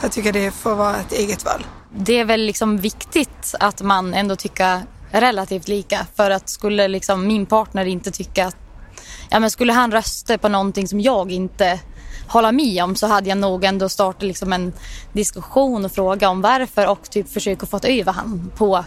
Jag 0.01 0.11
tycker 0.11 0.33
det 0.33 0.51
får 0.51 0.75
vara 0.75 0.95
ett 0.95 1.11
eget 1.11 1.45
val. 1.45 1.65
Det 1.97 2.19
är 2.19 2.25
väl 2.25 2.41
liksom 2.41 2.77
viktigt 2.77 3.55
att 3.59 3.81
man 3.81 4.13
ändå 4.13 4.35
tycker 4.35 4.81
relativt 5.11 5.67
lika. 5.67 6.07
För 6.15 6.31
att 6.31 6.49
skulle 6.49 6.87
liksom 6.87 7.27
min 7.27 7.45
partner 7.45 7.85
inte 7.85 8.11
tycka 8.11 8.45
att... 8.47 8.57
Ja 9.29 9.39
men 9.39 9.51
skulle 9.51 9.73
han 9.73 9.91
rösta 9.91 10.37
på 10.37 10.49
någonting 10.49 10.87
som 10.87 11.01
jag 11.01 11.31
inte 11.31 11.79
håller 12.27 12.51
med 12.51 12.83
om 12.83 12.95
så 12.95 13.07
hade 13.07 13.29
jag 13.29 13.37
nog 13.37 13.63
ändå 13.63 13.89
startat 13.89 14.23
liksom 14.23 14.53
en 14.53 14.73
diskussion 15.13 15.85
och 15.85 15.91
fråga 15.91 16.29
om 16.29 16.41
varför 16.41 16.87
och 16.87 17.09
typ 17.09 17.29
försöka 17.33 17.65
få 17.65 17.79
över 17.83 18.11
han 18.11 18.51
på 18.57 18.85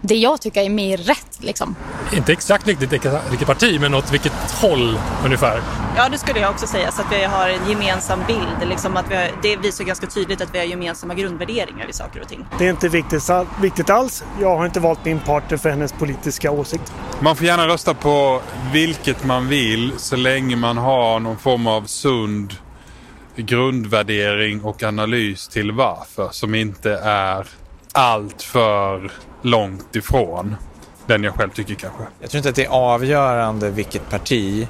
det 0.00 0.16
jag 0.16 0.40
tycker 0.40 0.62
är 0.62 0.70
mer 0.70 0.96
rätt 0.96 1.38
liksom. 1.38 1.76
Inte 2.12 2.32
exakt 2.32 2.66
riktigt 2.66 2.92
vilket, 2.92 3.46
parti, 3.46 3.80
men 3.80 3.94
åt 3.94 4.12
vilket 4.12 4.32
håll 4.32 4.98
ungefär. 5.24 5.62
Ja, 5.96 6.08
det 6.08 6.18
skulle 6.18 6.40
jag 6.40 6.50
också 6.50 6.66
säga. 6.66 6.92
Så 6.92 7.02
att 7.02 7.12
vi 7.12 7.24
har 7.24 7.48
en 7.48 7.70
gemensam 7.70 8.20
bild. 8.26 8.68
Liksom 8.68 8.96
att 8.96 9.10
vi 9.10 9.16
har, 9.16 9.30
det 9.42 9.56
visar 9.56 9.84
ganska 9.84 10.06
tydligt 10.06 10.40
att 10.40 10.54
vi 10.54 10.58
har 10.58 10.66
gemensamma 10.66 11.14
grundvärderingar 11.14 11.90
i 11.90 11.92
saker 11.92 12.20
och 12.20 12.28
ting. 12.28 12.46
Det 12.58 12.66
är 12.66 12.70
inte 12.70 12.88
viktigt, 12.88 13.30
viktigt 13.62 13.90
alls. 13.90 14.24
Jag 14.40 14.56
har 14.56 14.66
inte 14.66 14.80
valt 14.80 15.04
min 15.04 15.20
partner 15.20 15.58
för 15.58 15.70
hennes 15.70 15.92
politiska 15.92 16.50
åsikt. 16.50 16.92
Man 17.20 17.36
får 17.36 17.46
gärna 17.46 17.68
rösta 17.68 17.94
på 17.94 18.42
vilket 18.72 19.24
man 19.24 19.48
vill 19.48 19.92
så 19.96 20.16
länge 20.16 20.56
man 20.56 20.76
har 20.76 21.20
någon 21.20 21.38
form 21.38 21.66
av 21.66 21.82
sund 21.82 22.54
grundvärdering 23.36 24.62
och 24.62 24.82
analys 24.82 25.48
till 25.48 25.72
varför 25.72 26.28
som 26.32 26.54
inte 26.54 26.92
är 27.04 27.46
allt 27.92 28.42
för 28.42 29.10
långt 29.46 29.96
ifrån 29.96 30.56
den 31.06 31.24
jag 31.24 31.34
själv 31.34 31.50
tycker 31.50 31.74
kanske. 31.74 32.02
Jag 32.20 32.30
tror 32.30 32.38
inte 32.38 32.48
att 32.48 32.54
det 32.54 32.64
är 32.64 32.68
avgörande 32.68 33.70
vilket 33.70 34.10
parti. 34.10 34.68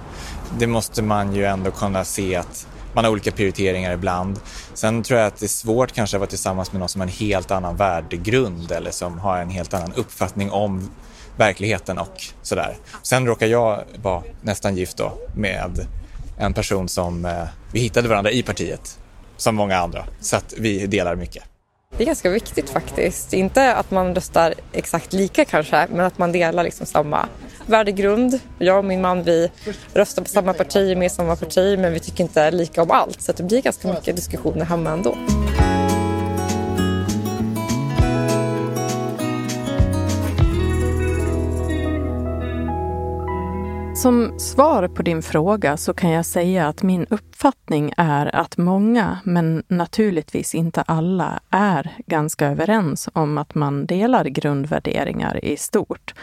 Det 0.59 0.67
måste 0.67 1.03
man 1.03 1.35
ju 1.35 1.45
ändå 1.45 1.71
kunna 1.71 2.05
se 2.05 2.37
att 2.37 2.67
man 2.93 3.05
har 3.05 3.13
olika 3.13 3.33
prioriteringar 3.33 3.93
ibland. 3.93 4.41
Sen 4.75 5.03
tror 5.03 5.21
jag 5.21 5.27
att 5.27 5.37
det 5.37 5.47
är 5.47 5.49
svårt 5.49 5.93
kanske 5.93 6.17
att 6.17 6.21
vara 6.21 6.31
tillsammans 6.31 6.73
med 6.73 6.81
någon 6.81 6.89
som 6.89 7.01
har 7.01 7.09
en 7.09 7.13
helt 7.13 7.51
annan 7.51 7.77
värdegrund 7.77 8.73
eller 8.73 8.91
som 8.91 9.19
har 9.19 9.39
en 9.39 9.51
helt 9.51 9.75
annan 9.75 9.93
uppfattning 9.93 10.51
om 10.51 10.91
verkligheten 11.37 11.99
och 11.99 12.25
sådär. 12.43 12.77
Sen 13.03 13.27
råkar 13.27 13.47
jag 13.47 13.85
vara 14.03 14.23
nästan 14.43 14.77
gift 14.77 14.97
då 14.97 15.13
med 15.35 15.87
en 16.39 16.55
person 16.55 16.89
som 16.89 17.25
eh, 17.25 17.45
vi 17.73 17.81
hittade 17.81 18.09
varandra 18.09 18.31
i 18.31 18.43
partiet, 18.43 18.99
som 19.37 19.55
många 19.55 19.77
andra. 19.77 20.05
Så 20.21 20.37
att 20.37 20.55
vi 20.59 20.87
delar 20.87 21.17
mycket. 21.17 21.45
Det 21.97 22.05
är 22.05 22.07
ganska 22.07 22.31
viktigt 22.31 22.71
faktiskt. 22.71 23.33
Inte 23.33 23.75
att 23.75 23.91
man 23.91 24.15
röstar 24.15 24.55
exakt 24.73 25.13
lika 25.13 25.45
kanske, 25.45 25.87
men 25.91 26.01
att 26.01 26.19
man 26.19 26.33
delar 26.33 26.65
liksom 26.65 26.87
samma 26.87 27.29
värdegrund. 27.67 28.41
Jag 28.59 28.79
och 28.79 28.85
min 28.85 29.01
man 29.01 29.23
vi 29.23 29.51
röstar 29.95 30.23
på 30.23 30.29
samma 30.29 30.53
parti, 30.53 30.97
med 30.97 31.13
samma 31.13 31.37
parti, 31.37 31.79
men 31.79 31.93
vi 31.93 32.01
tycker 32.01 32.25
inte 32.25 32.51
lika 32.51 32.83
om 32.83 32.91
allt. 32.91 33.23
Så 33.23 33.33
det 33.33 33.43
blir 33.43 33.63
ganska 33.63 33.89
mycket 33.89 34.17
diskussioner 34.17 34.65
hemma 34.65 34.91
ändå. 34.91 35.17
Som 43.97 44.39
svar 44.39 44.89
på 44.89 45.03
din 45.03 45.23
fråga 45.23 45.77
så 45.77 45.95
kan 45.95 46.11
jag 46.11 46.27
säga 46.27 46.69
att 46.69 46.83
min 46.83 47.07
uppfattning 47.11 47.93
är 47.97 48.37
att 48.37 48.57
många, 48.57 49.19
men 49.25 49.63
naturligtvis 49.69 50.55
inte 50.55 50.83
alla, 50.83 51.41
är 51.51 51.97
ganska 52.07 52.47
överens 52.47 53.09
om 53.13 53.39
att 53.39 53.55
man 53.55 53.87
delar 53.87 54.25
grundvärderingar 54.25 55.45
i 55.45 55.57
stort. 55.57 56.15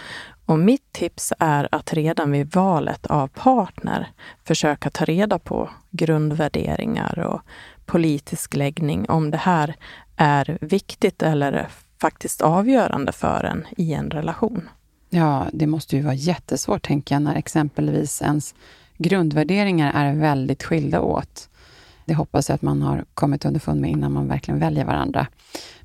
Och 0.46 0.60
mitt 0.60 0.92
tips 0.92 1.34
är 1.40 1.68
att 1.72 1.94
redan 1.94 2.32
vid 2.32 2.54
valet 2.54 3.06
av 3.06 3.28
partner 3.28 4.12
försöka 4.44 4.90
ta 4.90 5.06
reda 5.06 5.40
på 5.40 5.70
grundvärderingar 5.92 7.20
och 7.20 7.42
politisk 7.86 8.56
läggning, 8.56 9.10
om 9.10 9.32
det 9.32 9.38
här 9.38 9.76
är 10.16 10.58
viktigt 10.62 11.24
eller 11.24 11.68
faktiskt 12.02 12.42
avgörande 12.42 13.12
för 13.12 13.44
en 13.44 13.68
i 13.78 13.94
en 13.94 14.10
relation. 14.10 14.70
Ja, 15.16 15.48
det 15.54 15.68
måste 15.68 15.96
ju 15.96 16.02
vara 16.02 16.14
jättesvårt, 16.14 16.88
tänker 16.88 17.16
jag, 17.16 17.22
när 17.22 17.36
exempelvis 17.36 18.22
ens 18.22 18.56
grundvärderingar 18.98 19.92
är 19.96 20.14
väldigt 20.14 20.64
skilda 20.64 21.02
åt. 21.02 21.50
Det 22.06 22.14
hoppas 22.14 22.50
jag 22.50 22.56
att 22.56 22.62
man 22.62 22.82
har 22.82 23.06
kommit 23.14 23.46
underfund 23.46 23.82
med 23.82 23.92
innan 23.92 24.12
man 24.12 24.28
verkligen 24.28 24.60
väljer 24.60 24.86
varandra. 24.86 25.28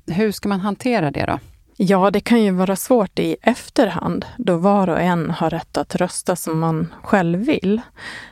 Hur 0.07 0.31
ska 0.31 0.49
man 0.49 0.59
hantera 0.59 1.11
det 1.11 1.25
då? 1.25 1.39
Ja, 1.81 2.11
det 2.11 2.19
kan 2.19 2.43
ju 2.43 2.51
vara 2.51 2.75
svårt 2.75 3.19
i 3.19 3.35
efterhand, 3.41 4.25
då 4.37 4.57
var 4.57 4.87
och 4.89 4.99
en 4.99 5.29
har 5.29 5.49
rätt 5.49 5.77
att 5.77 5.95
rösta 5.95 6.35
som 6.35 6.59
man 6.59 6.93
själv 7.03 7.39
vill. 7.39 7.81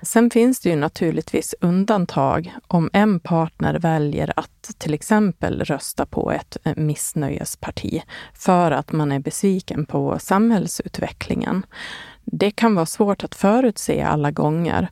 Sen 0.02 0.30
finns 0.30 0.60
det 0.60 0.70
ju 0.70 0.76
naturligtvis 0.76 1.56
undantag 1.62 2.54
om 2.68 2.90
en 2.94 3.20
partner 3.20 3.80
väljer 3.80 4.34
att 4.36 4.70
till 4.78 4.94
exempel 4.94 5.62
rösta 5.62 6.06
på 6.06 6.32
ett 6.32 6.58
eh, 6.64 6.74
missnöjesparti 6.76 8.04
för 8.34 8.72
att 8.72 8.92
man 8.92 9.12
är 9.12 9.20
besviken 9.20 9.86
på 9.86 10.20
samhällsutvecklingen. 10.20 11.66
Det 12.24 12.52
kan 12.52 12.76
vara 12.76 12.86
svårt 12.86 13.24
att 13.24 13.36
förutse 13.36 14.02
alla 14.02 14.32
gånger. 14.32 14.90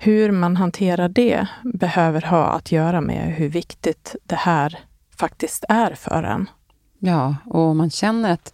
Hur 0.00 0.30
man 0.30 0.56
hanterar 0.56 1.08
det 1.08 1.46
behöver 1.62 2.22
ha 2.22 2.44
att 2.44 2.72
göra 2.72 3.00
med 3.00 3.34
hur 3.34 3.48
viktigt 3.48 4.16
det 4.24 4.36
här 4.36 4.78
faktiskt 5.16 5.64
är 5.68 5.94
för 5.94 6.22
en. 6.22 6.48
Ja, 6.98 7.36
och 7.44 7.60
om 7.60 7.78
man 7.78 7.90
känner 7.90 8.32
att 8.32 8.52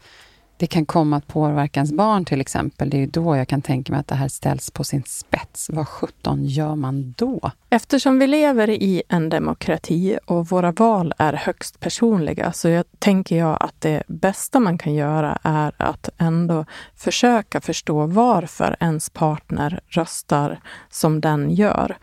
det 0.56 0.66
kan 0.66 0.86
komma 0.86 1.16
att 1.16 1.26
påverka 1.26 1.80
ens 1.80 1.92
barn 1.92 2.24
till 2.24 2.40
exempel, 2.40 2.90
det 2.90 3.02
är 3.02 3.06
då 3.06 3.36
jag 3.36 3.48
kan 3.48 3.62
tänka 3.62 3.92
mig 3.92 4.00
att 4.00 4.08
det 4.08 4.14
här 4.14 4.28
ställs 4.28 4.70
på 4.70 4.84
sin 4.84 5.02
spets. 5.06 5.70
Vad 5.72 5.88
sjutton 5.88 6.44
gör 6.44 6.74
man 6.74 7.14
då? 7.18 7.50
Eftersom 7.70 8.18
vi 8.18 8.26
lever 8.26 8.70
i 8.70 9.02
en 9.08 9.28
demokrati 9.28 10.18
och 10.26 10.48
våra 10.48 10.72
val 10.72 11.14
är 11.18 11.32
högst 11.32 11.80
personliga 11.80 12.52
så 12.52 12.68
jag, 12.68 12.84
tänker 12.98 13.36
jag 13.38 13.56
att 13.60 13.80
det 13.80 14.02
bästa 14.08 14.60
man 14.60 14.78
kan 14.78 14.94
göra 14.94 15.38
är 15.42 15.72
att 15.78 16.08
ändå 16.18 16.64
försöka 16.96 17.60
förstå 17.60 18.06
varför 18.06 18.76
ens 18.80 19.10
partner 19.10 19.80
röstar 19.88 20.60
som 20.90 21.20
den 21.20 21.50
gör 21.50 21.96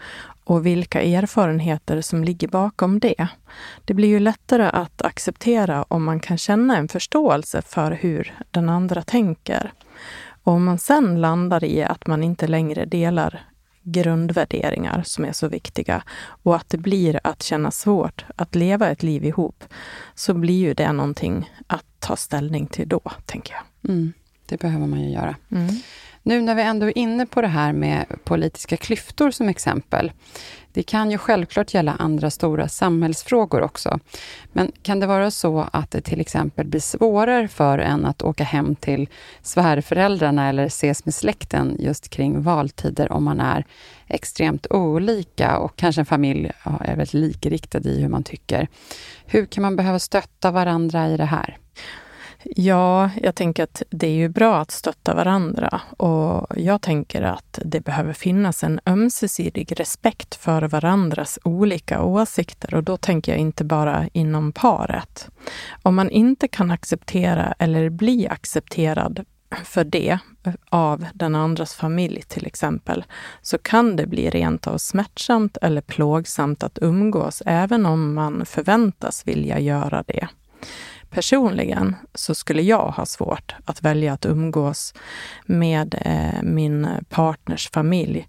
och 0.44 0.66
vilka 0.66 1.02
erfarenheter 1.02 2.02
som 2.02 2.24
ligger 2.24 2.48
bakom 2.48 3.00
det. 3.00 3.28
Det 3.86 3.94
blir 3.94 4.08
ju 4.08 4.20
lättare 4.20 4.64
att 4.64 5.02
acceptera 5.02 5.84
om 5.88 6.04
man 6.04 6.20
kan 6.20 6.38
känna 6.38 6.78
en 6.78 6.88
förståelse 6.88 7.62
för 7.62 7.92
hur 7.92 8.34
den 8.52 8.70
andra 8.70 9.02
tänker. 9.02 9.74
Och 10.44 10.54
om 10.54 10.64
man 10.64 10.78
sen 10.78 11.22
landar 11.22 11.64
i 11.64 11.84
att 11.84 12.08
man 12.08 12.24
inte 12.24 12.48
längre 12.48 12.86
delar 12.86 13.46
grundvärderingar 13.84 15.04
som 15.06 15.26
är 15.26 15.32
så 15.32 15.48
viktiga 15.48 16.04
och 16.22 16.56
att 16.56 16.70
det 16.70 16.78
blir 16.78 17.20
att 17.24 17.44
känna 17.44 17.72
svårt 17.72 18.26
att 18.36 18.56
leva 18.56 18.90
ett 18.90 19.04
liv 19.04 19.26
ihop, 19.26 19.64
så 20.16 20.34
blir 20.34 20.60
ju 20.60 20.74
det 20.74 20.92
någonting 20.92 21.52
att 21.68 21.86
ta 22.00 22.16
ställning 22.16 22.68
till 22.68 22.88
då, 22.88 23.02
tänker 23.26 23.54
jag. 23.54 23.92
Mm, 23.92 24.14
det 24.46 24.60
behöver 24.60 24.88
man 24.88 25.02
ju 25.02 25.10
göra. 25.10 25.36
Mm. 25.52 25.76
Nu 26.24 26.42
när 26.42 26.56
vi 26.56 26.62
ändå 26.62 26.86
är 26.86 26.98
inne 26.98 27.26
på 27.26 27.42
det 27.42 27.48
här 27.48 27.74
med 27.74 28.06
politiska 28.24 28.78
klyftor 28.78 29.32
som 29.32 29.50
exempel. 29.50 30.12
Det 30.74 30.84
kan 30.84 31.12
ju 31.12 31.18
självklart 31.18 31.74
gälla 31.74 31.96
andra 32.00 32.30
stora 32.30 32.68
samhällsfrågor 32.68 33.62
också. 33.62 34.00
Men 34.52 34.72
kan 34.82 35.00
det 35.00 35.08
vara 35.08 35.32
så 35.32 35.68
att 35.74 35.92
det 35.92 36.02
till 36.02 36.22
exempel 36.22 36.68
blir 36.68 36.80
svårare 36.80 37.48
för 37.48 37.80
en 37.80 38.06
att 38.06 38.22
åka 38.22 38.44
hem 38.44 38.76
till 38.76 39.10
svärföräldrarna 39.42 40.50
eller 40.50 40.66
ses 40.66 41.06
med 41.06 41.16
släkten 41.16 41.76
just 41.80 42.10
kring 42.10 42.42
valtider 42.42 43.12
om 43.12 43.24
man 43.24 43.40
är 43.40 43.66
extremt 44.08 44.68
olika 44.70 45.58
och 45.58 45.76
kanske 45.76 46.02
en 46.02 46.06
familj 46.06 46.52
är 46.64 46.96
väldigt 46.96 47.14
likriktad 47.14 47.80
i 47.80 48.02
hur 48.02 48.10
man 48.10 48.24
tycker. 48.24 48.68
Hur 49.26 49.46
kan 49.46 49.62
man 49.62 49.76
behöva 49.76 50.00
stötta 50.00 50.52
varandra 50.52 51.10
i 51.10 51.18
det 51.18 51.26
här? 51.26 51.58
Ja, 52.44 53.10
jag 53.22 53.36
tänker 53.36 53.64
att 53.64 53.84
det 53.90 54.08
är 54.08 54.16
ju 54.16 54.30
bra 54.30 54.58
att 54.58 54.72
stötta 54.72 55.14
varandra 55.14 55.82
och 55.98 56.48
jag 56.58 56.82
tänker 56.82 57.22
att 57.22 57.60
det 57.66 57.80
behöver 57.80 58.14
finnas 58.14 58.64
en 58.64 58.80
ömsesidig 58.86 59.80
respekt 59.80 60.36
för 60.36 60.62
varandras 60.62 61.40
olika 61.44 62.02
åsikter 62.02 62.76
och 62.76 62.84
då 62.84 62.98
tänker 62.98 63.32
jag 63.32 63.40
inte 63.40 63.64
bara 63.64 64.08
inom 64.14 64.52
paret. 64.52 65.30
Om 65.82 65.96
man 65.96 66.10
inte 66.10 66.48
kan 66.48 66.72
acceptera 66.72 67.54
eller 67.60 67.90
bli 67.90 68.28
accepterad 68.28 69.26
för 69.64 69.84
det 69.84 70.20
av 70.70 71.06
den 71.14 71.36
andras 71.36 71.76
familj 71.76 72.22
till 72.22 72.46
exempel, 72.46 73.04
så 73.42 73.58
kan 73.58 73.96
det 73.96 74.08
bli 74.08 74.30
rent 74.30 74.68
av 74.68 74.78
smärtsamt 74.78 75.58
eller 75.62 75.82
plågsamt 75.82 76.64
att 76.64 76.80
umgås, 76.82 77.44
även 77.46 77.86
om 77.86 78.14
man 78.14 78.46
förväntas 78.46 79.28
vilja 79.28 79.60
göra 79.60 80.04
det. 80.08 80.28
Personligen 81.12 81.96
så 82.14 82.36
skulle 82.36 82.62
jag 82.62 82.88
ha 82.88 83.06
svårt 83.06 83.56
att 83.66 83.84
välja 83.84 84.14
att 84.14 84.26
umgås 84.26 84.94
med 85.46 85.96
eh, 86.06 86.44
min 86.44 86.88
partners 87.10 87.70
familj 87.70 88.28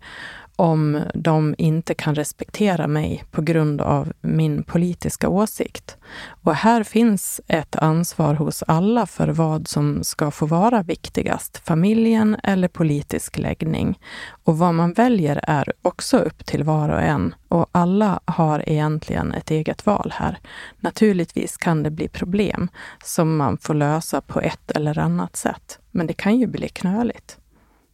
om 0.57 1.01
de 1.15 1.55
inte 1.59 1.95
kan 1.95 2.15
respektera 2.15 2.87
mig 2.87 3.25
på 3.31 3.43
grund 3.43 3.81
av 3.81 4.13
min 4.21 4.63
politiska 4.63 5.29
åsikt. 5.29 5.97
Och 6.43 6.55
här 6.55 6.83
finns 6.83 7.41
ett 7.49 7.77
ansvar 7.77 8.35
hos 8.35 8.63
alla 8.67 9.07
för 9.07 9.29
vad 9.29 9.69
som 9.69 10.05
ska 10.05 10.31
få 10.31 10.47
vara 10.47 10.83
viktigast, 10.83 11.59
familjen 11.65 12.37
eller 12.43 12.69
politisk 12.69 13.39
läggning. 13.39 13.99
Och 14.45 14.59
vad 14.59 14.75
man 14.75 14.93
väljer 14.93 15.41
är 15.43 15.73
också 15.83 16.19
upp 16.19 16.47
till 16.47 16.65
var 16.65 16.89
och 16.89 17.03
en 17.03 17.35
och 17.49 17.67
alla 17.73 18.21
har 18.25 18.69
egentligen 18.69 19.33
ett 19.33 19.51
eget 19.51 19.87
val 19.87 20.13
här. 20.17 20.39
Naturligtvis 20.81 21.57
kan 21.57 21.83
det 21.83 21.91
bli 21.91 22.09
problem 22.09 22.69
som 23.05 23.37
man 23.37 23.59
får 23.59 23.75
lösa 23.75 24.21
på 24.21 24.41
ett 24.41 24.71
eller 24.71 24.99
annat 24.99 25.37
sätt, 25.37 25.79
men 25.91 26.07
det 26.07 26.13
kan 26.15 26.39
ju 26.39 26.47
bli 26.47 26.69
knöligt. 26.69 27.39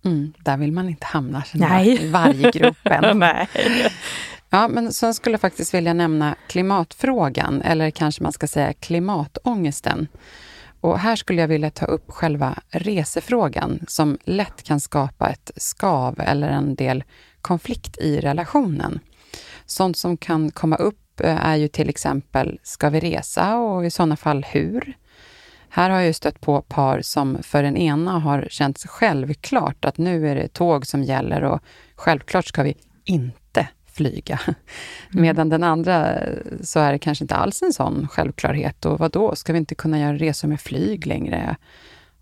Mm, 0.05 0.33
där 0.39 0.57
vill 0.57 0.73
man 0.73 0.89
inte 0.89 1.07
hamna, 1.07 1.45
Nej. 1.55 2.03
i 2.03 2.11
varje 2.11 2.51
gruppen. 2.51 3.19
Nej. 3.19 3.49
Ja, 4.51 4.69
men 4.69 4.93
sen 4.93 5.15
skulle 5.15 5.33
jag 5.33 5.41
faktiskt 5.41 5.75
vilja 5.75 5.93
nämna 5.93 6.35
klimatfrågan, 6.49 7.63
eller 7.63 7.91
kanske 7.91 8.23
man 8.23 8.33
ska 8.33 8.47
säga 8.47 8.73
klimatångesten. 8.73 10.09
Och 10.81 10.99
här 10.99 11.17
skulle 11.17 11.41
jag 11.41 11.49
vilja 11.49 11.71
ta 11.71 11.87
upp 11.87 12.11
själva 12.11 12.55
resefrågan, 12.71 13.85
som 13.89 14.19
lätt 14.25 14.63
kan 14.63 14.81
skapa 14.81 15.29
ett 15.29 15.51
skav 15.57 16.21
eller 16.21 16.49
en 16.49 16.75
del 16.75 17.05
konflikt 17.41 17.99
i 17.99 18.21
relationen. 18.21 19.01
Sånt 19.67 19.97
som 19.97 20.17
kan 20.17 20.51
komma 20.51 20.77
upp 20.77 21.21
eh, 21.21 21.47
är 21.47 21.57
ju 21.57 21.69
till 21.69 21.89
exempel, 21.89 22.59
ska 22.63 22.91
vi 22.91 23.01
resa 23.01 23.57
och 23.57 23.87
i 23.87 23.91
sådana 23.91 24.17
fall 24.17 24.47
hur? 24.49 24.97
Här 25.71 25.91
har 25.91 26.01
jag 26.01 26.15
stött 26.15 26.41
på 26.41 26.63
par 26.63 27.01
som 27.01 27.43
för 27.43 27.63
den 27.63 27.77
ena 27.77 28.19
har 28.19 28.47
känts 28.51 28.87
självklart 28.87 29.85
att 29.85 29.99
nu 29.99 30.29
är 30.29 30.35
det 30.35 30.49
tåg 30.49 30.87
som 30.87 31.03
gäller 31.03 31.45
och 31.45 31.61
självklart 31.95 32.47
ska 32.47 32.63
vi 32.63 32.75
inte 33.05 33.69
flyga. 33.93 34.41
Mm. 34.47 34.57
Medan 35.23 35.49
den 35.49 35.65
andra 35.65 36.19
så 36.63 36.81
är 36.81 36.93
det 36.93 36.99
kanske 36.99 37.25
inte 37.25 37.35
alls 37.35 37.63
en 37.63 37.73
sån 37.73 38.09
självklarhet. 38.09 38.85
Och 38.85 38.99
vad 38.99 39.11
då? 39.11 39.35
ska 39.35 39.53
vi 39.53 39.59
inte 39.59 39.75
kunna 39.75 39.99
göra 40.01 40.17
resor 40.17 40.49
med 40.49 40.61
flyg 40.61 41.07
längre? 41.07 41.57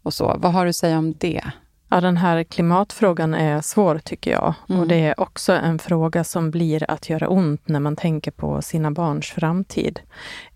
Och 0.02 0.14
så. 0.14 0.36
Vad 0.38 0.52
har 0.52 0.64
du 0.64 0.68
att 0.68 0.76
säga 0.76 0.98
om 0.98 1.14
det? 1.18 1.42
Ja, 1.88 2.00
den 2.00 2.16
här 2.16 2.42
klimatfrågan 2.42 3.34
är 3.34 3.60
svår 3.60 3.98
tycker 3.98 4.30
jag. 4.30 4.54
Mm. 4.68 4.80
Och 4.80 4.88
det 4.88 5.06
är 5.06 5.20
också 5.20 5.52
en 5.52 5.78
fråga 5.78 6.24
som 6.24 6.50
blir 6.50 6.90
att 6.90 7.10
göra 7.10 7.28
ont 7.28 7.68
när 7.68 7.80
man 7.80 7.96
tänker 7.96 8.30
på 8.30 8.62
sina 8.62 8.90
barns 8.90 9.26
framtid. 9.26 10.00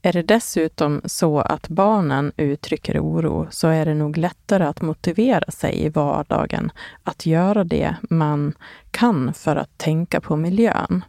Är 0.02 0.12
det 0.12 0.22
dessutom 0.22 1.00
så 1.04 1.40
att 1.40 1.68
barnen 1.68 2.32
uttrycker 2.36 3.00
oro 3.00 3.46
så 3.50 3.68
är 3.68 3.86
det 3.86 3.94
nog 3.94 4.16
lättare 4.16 4.64
att 4.64 4.82
motivera 4.82 5.50
sig 5.50 5.84
i 5.84 5.88
vardagen 5.88 6.72
att 7.04 7.26
göra 7.26 7.64
det 7.64 7.96
man 8.02 8.54
kan 8.90 9.34
för 9.34 9.56
att 9.56 9.78
tänka 9.78 10.20
på 10.20 10.36
miljön. 10.36 11.04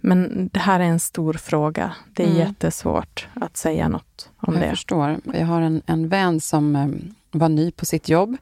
Men 0.00 0.48
det 0.52 0.60
här 0.60 0.80
är 0.80 0.84
en 0.84 1.00
stor 1.00 1.32
fråga. 1.32 1.92
Det 2.14 2.22
är 2.22 2.26
mm. 2.26 2.38
jättesvårt 2.38 3.28
att 3.34 3.56
säga 3.56 3.88
något 3.88 4.30
om 4.36 4.54
jag 4.54 4.62
det. 4.62 4.66
Jag 4.66 4.76
förstår. 4.76 5.16
Jag 5.24 5.46
har 5.46 5.60
en, 5.60 5.82
en 5.86 6.08
vän 6.08 6.40
som 6.40 6.76
eh, 6.76 6.88
var 7.32 7.48
ny 7.48 7.70
på 7.70 7.84
sitt 7.86 8.08
jobb 8.08 8.36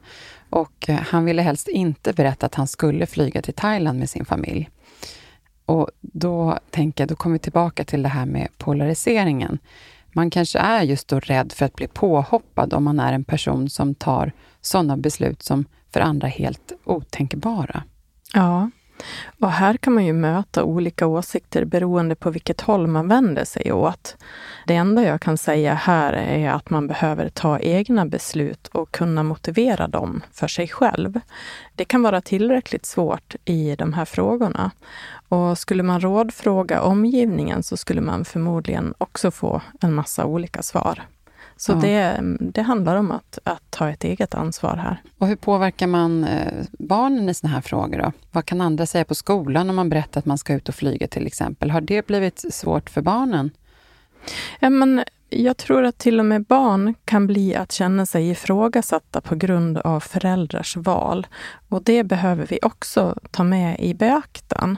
och 0.49 0.89
eh, 0.89 0.95
han 0.95 1.25
ville 1.25 1.41
helst 1.41 1.67
inte 1.67 2.13
berätta 2.13 2.45
att 2.45 2.55
han 2.55 2.67
skulle 2.67 3.05
flyga 3.05 3.41
till 3.41 3.53
Thailand 3.53 3.99
med 3.99 4.09
sin 4.09 4.25
familj. 4.25 4.69
Och 5.65 5.89
då 6.01 6.59
tänker 6.69 7.03
jag, 7.03 7.09
då 7.09 7.15
kommer 7.15 7.33
vi 7.33 7.39
tillbaka 7.39 7.83
till 7.83 8.03
det 8.03 8.09
här 8.09 8.25
med 8.25 8.47
polariseringen. 8.57 9.59
Man 10.13 10.29
kanske 10.29 10.59
är 10.59 10.83
just 10.83 11.07
då 11.07 11.19
rädd 11.19 11.51
för 11.51 11.65
att 11.65 11.75
bli 11.75 11.87
påhoppad 11.87 12.73
om 12.73 12.83
man 12.83 12.99
är 12.99 13.13
en 13.13 13.23
person 13.23 13.69
som 13.69 13.95
tar 13.95 14.31
sådana 14.61 14.97
beslut 14.97 15.43
som 15.43 15.65
för 15.93 15.99
andra 15.99 16.27
är 16.27 16.31
helt 16.31 16.71
otänkbara. 16.83 17.83
Ja, 18.33 18.69
och 19.39 19.51
här 19.51 19.77
kan 19.77 19.93
man 19.93 20.05
ju 20.05 20.13
möta 20.13 20.63
olika 20.63 21.07
åsikter 21.07 21.65
beroende 21.65 22.15
på 22.15 22.29
vilket 22.29 22.61
håll 22.61 22.87
man 22.87 23.07
vänder 23.07 23.45
sig 23.45 23.71
åt. 23.71 24.17
Det 24.67 24.75
enda 24.75 25.03
jag 25.03 25.21
kan 25.21 25.37
säga 25.37 25.73
här 25.73 26.13
är 26.13 26.49
att 26.49 26.69
man 26.69 26.87
behöver 26.87 27.29
ta 27.29 27.59
egna 27.59 28.05
beslut 28.05 28.67
och 28.67 28.91
kunna 28.91 29.23
motivera 29.23 29.87
dem 29.87 30.21
för 30.31 30.47
sig 30.47 30.67
själv. 30.67 31.19
Det 31.75 31.85
kan 31.85 32.01
vara 32.01 32.21
tillräckligt 32.21 32.85
svårt 32.85 33.35
i 33.45 33.75
de 33.75 33.93
här 33.93 34.05
frågorna. 34.05 34.71
Och 35.29 35.57
skulle 35.57 35.83
man 35.83 36.01
rådfråga 36.01 36.81
omgivningen 36.81 37.63
så 37.63 37.77
skulle 37.77 38.01
man 38.01 38.25
förmodligen 38.25 38.93
också 38.97 39.31
få 39.31 39.61
en 39.81 39.93
massa 39.93 40.25
olika 40.25 40.61
svar. 40.61 41.03
Så 41.61 41.71
ja. 41.71 41.75
det, 41.75 42.21
det 42.39 42.61
handlar 42.61 42.95
om 42.95 43.11
att, 43.11 43.39
att 43.43 43.63
ta 43.69 43.89
ett 43.89 44.03
eget 44.03 44.35
ansvar 44.35 44.75
här. 44.77 45.01
Och 45.17 45.27
hur 45.27 45.35
påverkar 45.35 45.87
man 45.87 46.23
eh, 46.23 46.65
barnen 46.71 47.29
i 47.29 47.33
såna 47.33 47.53
här 47.53 47.61
frågor? 47.61 47.97
Då? 47.97 48.11
Vad 48.31 48.45
kan 48.45 48.61
andra 48.61 48.85
säga 48.85 49.05
på 49.05 49.15
skolan 49.15 49.69
om 49.69 49.75
man 49.75 49.89
berättar 49.89 50.19
att 50.19 50.25
man 50.25 50.37
ska 50.37 50.53
ut 50.53 50.69
och 50.69 50.75
flyga 50.75 51.07
till 51.07 51.27
exempel? 51.27 51.71
Har 51.71 51.81
det 51.81 52.07
blivit 52.07 52.53
svårt 52.53 52.89
för 52.89 53.01
barnen? 53.01 53.51
Ja, 54.59 54.69
men 54.69 55.03
jag 55.29 55.57
tror 55.57 55.83
att 55.83 55.97
till 55.97 56.19
och 56.19 56.25
med 56.25 56.43
barn 56.43 56.93
kan 57.05 57.27
bli 57.27 57.55
att 57.55 57.71
känna 57.71 58.05
sig 58.05 58.29
ifrågasatta 58.29 59.21
på 59.21 59.35
grund 59.35 59.77
av 59.77 59.99
föräldrars 59.99 60.77
val. 60.77 61.27
Och 61.69 61.83
det 61.83 62.03
behöver 62.03 62.45
vi 62.45 62.59
också 62.61 63.15
ta 63.31 63.43
med 63.43 63.79
i 63.79 63.93
beaktan. 63.93 64.77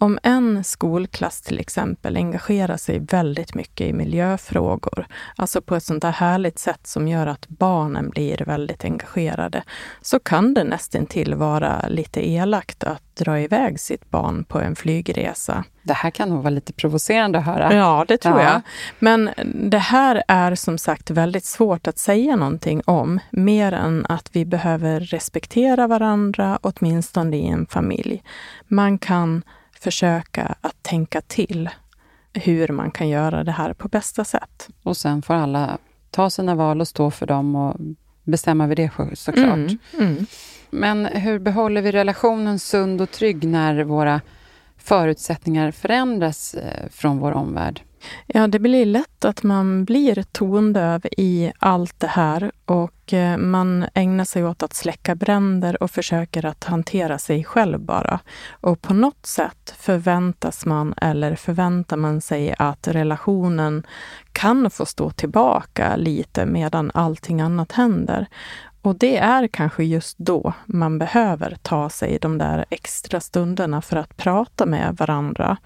Om 0.00 0.18
en 0.22 0.64
skolklass 0.64 1.40
till 1.40 1.58
exempel 1.58 2.16
engagerar 2.16 2.76
sig 2.76 2.98
väldigt 2.98 3.54
mycket 3.54 3.86
i 3.86 3.92
miljöfrågor, 3.92 5.06
alltså 5.36 5.60
på 5.60 5.76
ett 5.76 5.84
sånt 5.84 6.02
där 6.02 6.10
härligt 6.10 6.58
sätt 6.58 6.86
som 6.86 7.08
gör 7.08 7.26
att 7.26 7.48
barnen 7.48 8.10
blir 8.10 8.44
väldigt 8.46 8.84
engagerade, 8.84 9.62
så 10.02 10.18
kan 10.18 10.54
det 10.54 10.64
nästintill 10.64 11.34
vara 11.34 11.88
lite 11.88 12.28
elakt 12.28 12.84
att 12.84 13.02
dra 13.14 13.40
iväg 13.40 13.80
sitt 13.80 14.10
barn 14.10 14.44
på 14.44 14.60
en 14.60 14.76
flygresa. 14.76 15.64
Det 15.82 15.92
här 15.92 16.10
kan 16.10 16.28
nog 16.28 16.38
vara 16.38 16.50
lite 16.50 16.72
provocerande 16.72 17.38
att 17.38 17.44
höra. 17.44 17.74
Ja, 17.74 18.04
det 18.08 18.16
tror 18.16 18.40
ja. 18.40 18.44
jag. 18.44 18.60
Men 18.98 19.30
det 19.54 19.78
här 19.78 20.22
är 20.28 20.54
som 20.54 20.78
sagt 20.78 21.10
väldigt 21.10 21.44
svårt 21.44 21.86
att 21.86 21.98
säga 21.98 22.36
någonting 22.36 22.82
om, 22.84 23.20
mer 23.30 23.72
än 23.72 24.06
att 24.08 24.30
vi 24.32 24.44
behöver 24.44 25.00
respektera 25.00 25.86
varandra, 25.86 26.58
åtminstone 26.62 27.36
i 27.36 27.48
en 27.48 27.66
familj. 27.66 28.22
Man 28.68 28.98
kan 28.98 29.42
försöka 29.80 30.54
att 30.60 30.82
tänka 30.82 31.20
till 31.20 31.70
hur 32.32 32.68
man 32.68 32.90
kan 32.90 33.08
göra 33.08 33.44
det 33.44 33.52
här 33.52 33.72
på 33.72 33.88
bästa 33.88 34.24
sätt. 34.24 34.68
Och 34.82 34.96
sen 34.96 35.22
får 35.22 35.34
alla 35.34 35.78
ta 36.10 36.30
sina 36.30 36.54
val 36.54 36.80
och 36.80 36.88
stå 36.88 37.10
för 37.10 37.26
dem 37.26 37.56
och 37.56 37.76
bestämma 38.24 38.66
vid 38.66 38.76
det 38.76 38.90
såklart. 39.14 39.44
Mm, 39.46 39.78
mm. 39.98 40.26
Men 40.70 41.06
hur 41.06 41.38
behåller 41.38 41.82
vi 41.82 41.92
relationen 41.92 42.58
sund 42.58 43.00
och 43.00 43.10
trygg 43.10 43.44
när 43.44 43.84
våra 43.84 44.20
förutsättningar 44.76 45.70
förändras 45.70 46.54
eh, 46.54 46.88
från 46.90 47.18
vår 47.18 47.32
omvärld? 47.32 47.82
Ja, 48.26 48.46
det 48.46 48.58
blir 48.58 48.86
lätt 48.86 49.24
att 49.24 49.42
man 49.42 49.84
blir 49.84 50.22
tondöv 50.22 51.06
i 51.16 51.52
allt 51.58 52.00
det 52.00 52.06
här 52.06 52.52
och 52.64 53.12
eh, 53.12 53.36
man 53.36 53.86
ägnar 53.94 54.24
sig 54.24 54.44
åt 54.44 54.62
att 54.62 54.74
släcka 54.74 55.14
bränder 55.14 55.82
och 55.82 55.90
försöker 55.90 56.46
att 56.46 56.64
hantera 56.64 57.18
sig 57.18 57.44
själv 57.44 57.80
bara. 57.80 58.20
Och 58.50 58.82
på 58.82 58.94
något 58.94 59.26
sätt 59.26 59.74
förväntas 59.78 60.66
man 60.66 60.94
eller 60.96 61.36
förväntar 61.36 61.96
man 61.96 62.20
sig 62.20 62.54
att 62.58 62.88
relationen 62.88 63.86
kan 64.32 64.70
få 64.70 64.86
stå 64.86 65.10
tillbaka 65.10 65.96
lite 65.96 66.46
medan 66.46 66.90
allting 66.94 67.40
annat 67.40 67.72
händer. 67.72 68.26
Och 68.82 68.98
det 68.98 69.16
är 69.16 69.48
kanske 69.48 69.84
just 69.84 70.18
då 70.18 70.52
man 70.66 70.98
behöver 70.98 71.56
ta 71.62 71.90
sig 71.90 72.18
de 72.20 72.38
där 72.38 72.64
extra 72.70 73.20
stunderna 73.20 73.82
för 73.82 73.96
att 73.96 74.16
prata 74.16 74.66
med 74.66 74.96
varandra 74.96 75.56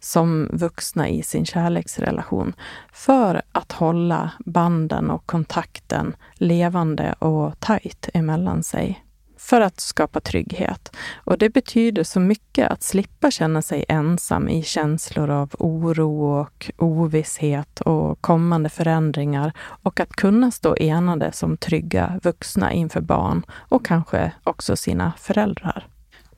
som 0.00 0.48
vuxna 0.52 1.08
i 1.08 1.22
sin 1.22 1.46
kärleksrelation. 1.46 2.52
För 2.92 3.42
att 3.52 3.72
hålla 3.72 4.30
banden 4.38 5.10
och 5.10 5.26
kontakten 5.26 6.16
levande 6.34 7.12
och 7.18 7.60
tajt 7.60 8.08
emellan 8.14 8.62
sig 8.62 9.01
för 9.42 9.60
att 9.60 9.80
skapa 9.80 10.20
trygghet. 10.20 10.96
Och 11.14 11.38
det 11.38 11.50
betyder 11.50 12.04
så 12.04 12.20
mycket 12.20 12.70
att 12.70 12.82
slippa 12.82 13.30
känna 13.30 13.62
sig 13.62 13.84
ensam 13.88 14.48
i 14.48 14.62
känslor 14.62 15.30
av 15.30 15.50
oro 15.58 16.40
och 16.40 16.70
ovisshet 16.78 17.80
och 17.80 18.20
kommande 18.20 18.68
förändringar 18.68 19.52
och 19.58 20.00
att 20.00 20.12
kunna 20.12 20.50
stå 20.50 20.76
enade 20.76 21.32
som 21.32 21.56
trygga 21.56 22.20
vuxna 22.22 22.72
inför 22.72 23.00
barn 23.00 23.42
och 23.52 23.84
kanske 23.84 24.32
också 24.44 24.76
sina 24.76 25.12
föräldrar. 25.18 25.86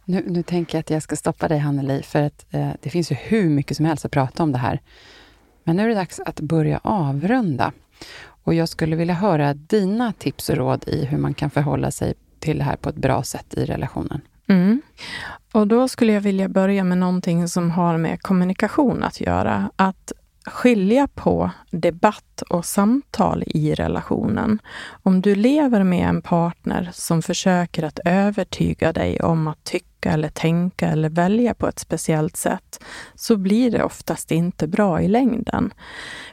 Nu, 0.04 0.24
nu 0.26 0.42
tänker 0.42 0.78
jag 0.78 0.80
att 0.80 0.90
jag 0.90 1.02
ska 1.02 1.16
stoppa 1.16 1.48
dig, 1.48 1.58
Hanneli, 1.58 2.02
för 2.02 2.22
att 2.22 2.46
eh, 2.50 2.70
det 2.82 2.90
finns 2.90 3.12
ju 3.12 3.14
hur 3.14 3.48
mycket 3.48 3.76
som 3.76 3.86
helst 3.86 4.04
att 4.04 4.12
prata 4.12 4.42
om 4.42 4.52
det 4.52 4.58
här. 4.58 4.80
Men 5.64 5.76
nu 5.76 5.82
är 5.82 5.88
det 5.88 5.94
dags 5.94 6.20
att 6.20 6.40
börja 6.40 6.80
avrunda. 6.82 7.72
Och 8.44 8.54
jag 8.54 8.68
skulle 8.68 8.96
vilja 8.96 9.14
höra 9.14 9.54
dina 9.54 10.12
tips 10.12 10.48
och 10.48 10.56
råd 10.56 10.84
i 10.88 11.04
hur 11.04 11.18
man 11.18 11.34
kan 11.34 11.50
förhålla 11.50 11.90
sig 11.90 12.14
till 12.44 12.58
det 12.58 12.64
här 12.64 12.76
på 12.76 12.88
ett 12.88 12.96
bra 12.96 13.22
sätt 13.22 13.54
i 13.54 13.64
relationen. 13.64 14.20
Mm. 14.46 14.82
Och 15.52 15.66
då 15.66 15.88
skulle 15.88 16.12
jag 16.12 16.20
vilja 16.20 16.48
börja 16.48 16.84
med 16.84 16.98
någonting 16.98 17.48
som 17.48 17.70
har 17.70 17.96
med 17.96 18.22
kommunikation 18.22 19.02
att 19.02 19.20
göra. 19.20 19.70
Att 19.76 20.12
skilja 20.46 21.08
på 21.14 21.50
debatt 21.70 22.42
och 22.50 22.64
samtal 22.64 23.44
i 23.46 23.74
relationen. 23.74 24.58
Om 25.02 25.20
du 25.20 25.34
lever 25.34 25.84
med 25.84 26.08
en 26.08 26.22
partner 26.22 26.90
som 26.92 27.22
försöker 27.22 27.82
att 27.82 27.98
övertyga 28.04 28.92
dig 28.92 29.20
om 29.20 29.46
att 29.46 29.64
tycka 29.64 30.10
eller 30.10 30.28
tänka 30.28 30.88
eller 30.88 31.08
välja 31.08 31.54
på 31.54 31.68
ett 31.68 31.78
speciellt 31.78 32.36
sätt, 32.36 32.84
så 33.14 33.36
blir 33.36 33.70
det 33.70 33.84
oftast 33.84 34.30
inte 34.30 34.66
bra 34.66 35.00
i 35.00 35.08
längden. 35.08 35.72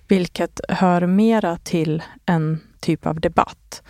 Vilket 0.07 0.59
hör 0.70 1.05
mera 1.05 1.57
till 1.57 2.03
en 2.26 2.59
typ 2.80 3.05
av 3.05 3.20
debatt. 3.20 3.84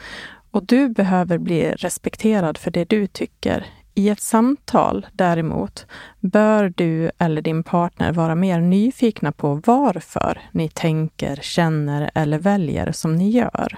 Och 0.51 0.65
du 0.65 0.89
behöver 0.89 1.37
bli 1.37 1.71
respekterad 1.71 2.57
för 2.57 2.71
det 2.71 2.89
du 2.89 3.07
tycker. 3.07 3.65
I 3.93 4.09
ett 4.09 4.21
samtal 4.21 5.07
däremot 5.13 5.85
bör 6.19 6.73
du 6.75 7.11
eller 7.17 7.41
din 7.41 7.63
partner 7.63 8.11
vara 8.11 8.35
mer 8.35 8.61
nyfikna 8.61 9.31
på 9.31 9.61
varför 9.65 10.41
ni 10.51 10.69
tänker, 10.69 11.35
känner 11.35 12.11
eller 12.15 12.39
väljer 12.39 12.91
som 12.91 13.15
ni 13.15 13.29
gör. 13.29 13.77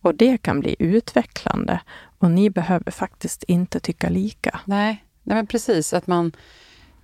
Och 0.00 0.14
det 0.14 0.42
kan 0.42 0.60
bli 0.60 0.76
utvecklande 0.78 1.80
och 2.18 2.30
ni 2.30 2.50
behöver 2.50 2.90
faktiskt 2.90 3.42
inte 3.42 3.80
tycka 3.80 4.08
lika. 4.08 4.60
Nej, 4.64 5.04
nej 5.22 5.36
men 5.36 5.46
precis. 5.46 5.92
Att 5.92 6.06
man 6.06 6.32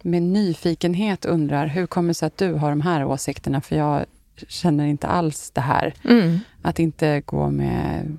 med 0.02 0.22
nyfikenhet 0.22 1.24
undrar, 1.24 1.66
hur 1.66 1.86
kommer 1.86 2.08
det 2.08 2.14
sig 2.14 2.26
att 2.26 2.38
du 2.38 2.52
har 2.52 2.70
de 2.70 2.80
här 2.80 3.04
åsikterna? 3.04 3.60
För 3.60 3.76
jag 3.76 4.04
känner 4.48 4.86
inte 4.86 5.06
alls 5.06 5.50
det 5.50 5.60
här. 5.60 5.94
Mm. 6.04 6.38
Att 6.62 6.78
inte 6.78 7.20
gå 7.20 7.50
med 7.50 8.16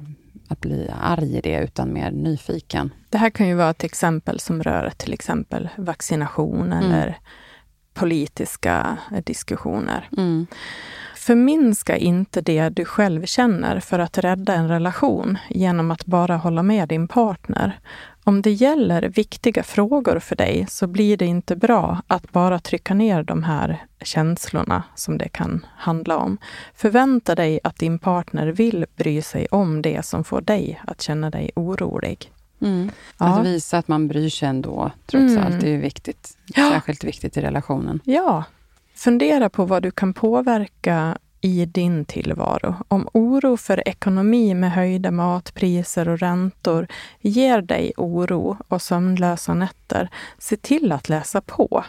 att 0.52 0.62
bli 0.62 0.90
arg 1.02 1.38
i 1.38 1.42
det, 1.42 1.64
utan 1.64 1.94
mer 1.94 2.12
nyfiken. 2.12 2.94
Det 3.10 3.18
här 3.18 3.30
kan 3.30 3.48
ju 3.48 3.56
vara 3.56 3.70
ett 3.70 3.84
exempel 3.84 4.40
som 4.40 4.64
rör 4.64 4.92
till 4.98 5.14
exempel 5.14 5.70
vaccination 5.78 6.74
mm. 6.74 6.92
eller 6.92 7.18
politiska 7.94 8.98
diskussioner. 9.26 10.10
Mm. 10.18 10.48
Förminska 11.16 11.98
inte 11.98 12.42
det 12.42 12.70
du 12.70 12.86
själv 12.86 13.26
känner 13.26 13.80
för 13.80 14.00
att 14.00 14.18
rädda 14.18 14.54
en 14.54 14.68
relation 14.68 15.38
genom 15.50 15.92
att 15.92 16.06
bara 16.06 16.38
hålla 16.38 16.64
med 16.64 16.90
din 16.90 17.08
partner. 17.08 17.80
Om 18.24 18.42
det 18.42 18.52
gäller 18.52 19.02
viktiga 19.02 19.64
frågor 19.64 20.20
för 20.20 20.36
dig 20.36 20.66
så 20.70 20.88
blir 20.88 21.18
det 21.18 21.26
inte 21.26 21.56
bra 21.56 22.02
att 22.08 22.32
bara 22.32 22.60
trycka 22.60 22.94
ner 22.94 23.24
de 23.24 23.44
här 23.44 23.86
känslorna 24.02 24.84
som 24.96 25.18
det 25.18 25.30
kan 25.30 25.66
handla 25.76 26.18
om. 26.18 26.38
Förvänta 26.76 27.36
dig 27.36 27.60
att 27.64 27.78
din 27.78 28.00
partner 28.00 28.48
vill 28.48 28.86
bry 28.96 29.22
sig 29.22 29.48
om 29.52 29.82
det 29.82 30.06
som 30.06 30.24
får 30.24 30.42
dig 30.42 30.82
att 30.88 31.02
känna 31.02 31.30
dig 31.30 31.52
orolig. 31.56 32.32
Mm. 32.62 32.90
Ja. 33.18 33.26
Att 33.26 33.46
visa 33.46 33.78
att 33.78 33.88
man 33.88 34.08
bryr 34.08 34.30
sig 34.30 34.50
ändå, 34.50 34.92
trots 35.06 35.32
mm. 35.32 35.44
allt. 35.44 35.62
Det 35.62 35.70
är 35.70 35.78
viktigt. 35.78 36.38
Särskilt 36.56 37.04
viktigt 37.04 37.38
i 37.38 37.42
relationen. 37.42 38.00
Ja. 38.04 38.44
Fundera 38.96 39.50
på 39.50 39.66
vad 39.66 39.84
du 39.84 39.92
kan 39.92 40.14
påverka 40.14 41.18
i 41.42 41.66
din 41.66 42.06
tillvaro. 42.06 42.76
Om 42.88 43.08
oro 43.14 43.58
för 43.58 43.88
ekonomi 43.88 44.54
med 44.54 44.72
höjda 44.72 45.12
matpriser 45.12 46.10
och 46.10 46.20
räntor 46.20 46.88
ger 47.20 47.62
dig 47.62 47.94
oro 47.98 48.58
och 48.68 48.82
sömnlösa 48.82 49.54
nätter, 49.54 50.10
se 50.38 50.58
till 50.58 50.92
att 50.92 51.10
läsa 51.10 51.42
på. 51.42 51.84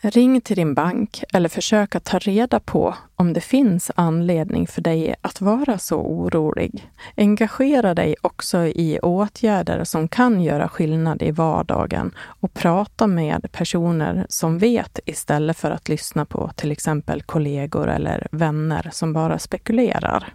Ring 0.00 0.40
till 0.40 0.56
din 0.56 0.74
bank 0.74 1.24
eller 1.32 1.48
försök 1.48 1.94
att 1.94 2.04
ta 2.04 2.18
reda 2.18 2.60
på 2.60 2.94
om 3.16 3.32
det 3.32 3.40
finns 3.40 3.90
anledning 3.94 4.66
för 4.66 4.82
dig 4.82 5.14
att 5.20 5.40
vara 5.40 5.78
så 5.78 5.96
orolig. 5.96 6.90
Engagera 7.16 7.94
dig 7.94 8.16
också 8.22 8.58
i 8.58 8.98
åtgärder 9.02 9.84
som 9.84 10.08
kan 10.08 10.40
göra 10.40 10.68
skillnad 10.68 11.22
i 11.22 11.30
vardagen 11.30 12.14
och 12.18 12.54
prata 12.54 13.06
med 13.06 13.52
personer 13.52 14.26
som 14.28 14.58
vet 14.58 14.98
istället 15.04 15.56
för 15.56 15.70
att 15.70 15.88
lyssna 15.88 16.24
på 16.24 16.50
till 16.56 16.72
exempel 16.72 17.22
kollegor 17.22 17.88
eller 17.88 18.28
vänner 18.30 18.88
som 18.92 19.12
bara 19.12 19.38
spekulerar. 19.38 20.34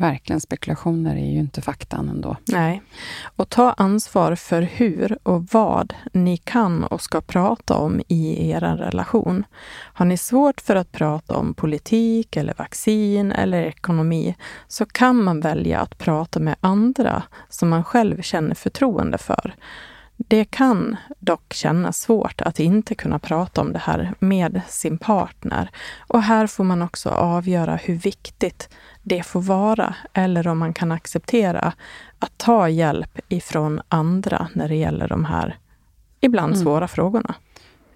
Verkligen, 0.00 0.40
spekulationer 0.40 1.16
är 1.16 1.30
ju 1.30 1.38
inte 1.38 1.62
faktan 1.62 2.08
ändå. 2.08 2.36
Nej. 2.48 2.82
Och 3.36 3.48
ta 3.48 3.72
ansvar 3.72 4.34
för 4.34 4.62
hur 4.62 5.18
och 5.22 5.46
vad 5.52 5.94
ni 6.12 6.36
kan 6.36 6.84
och 6.84 7.00
ska 7.00 7.20
prata 7.20 7.74
om 7.74 8.00
i 8.08 8.50
er 8.50 8.60
relation. 8.60 9.44
Har 9.70 10.06
ni 10.06 10.16
svårt 10.16 10.60
för 10.60 10.76
att 10.76 10.92
prata 10.92 11.36
om 11.36 11.54
politik 11.54 12.36
eller 12.36 12.54
vaccin 12.58 13.32
eller 13.32 13.62
ekonomi 13.62 14.36
så 14.68 14.86
kan 14.86 15.24
man 15.24 15.40
välja 15.40 15.80
att 15.80 15.98
prata 15.98 16.40
med 16.40 16.56
andra 16.60 17.22
som 17.48 17.68
man 17.68 17.84
själv 17.84 18.22
känner 18.22 18.54
förtroende 18.54 19.18
för. 19.18 19.54
Det 20.28 20.44
kan 20.44 20.96
dock 21.18 21.52
kännas 21.52 22.00
svårt 22.00 22.40
att 22.40 22.60
inte 22.60 22.94
kunna 22.94 23.18
prata 23.18 23.60
om 23.60 23.72
det 23.72 23.78
här 23.78 24.14
med 24.18 24.60
sin 24.68 24.98
partner. 24.98 25.70
Och 25.98 26.22
här 26.22 26.46
får 26.46 26.64
man 26.64 26.82
också 26.82 27.08
avgöra 27.08 27.76
hur 27.76 27.94
viktigt 27.94 28.68
det 29.02 29.22
får 29.22 29.40
vara 29.40 29.94
eller 30.12 30.48
om 30.48 30.58
man 30.58 30.72
kan 30.72 30.92
acceptera 30.92 31.72
att 32.18 32.38
ta 32.38 32.68
hjälp 32.68 33.18
ifrån 33.28 33.80
andra 33.88 34.48
när 34.52 34.68
det 34.68 34.76
gäller 34.76 35.08
de 35.08 35.24
här 35.24 35.58
ibland 36.20 36.52
mm. 36.52 36.64
svåra 36.64 36.88
frågorna. 36.88 37.34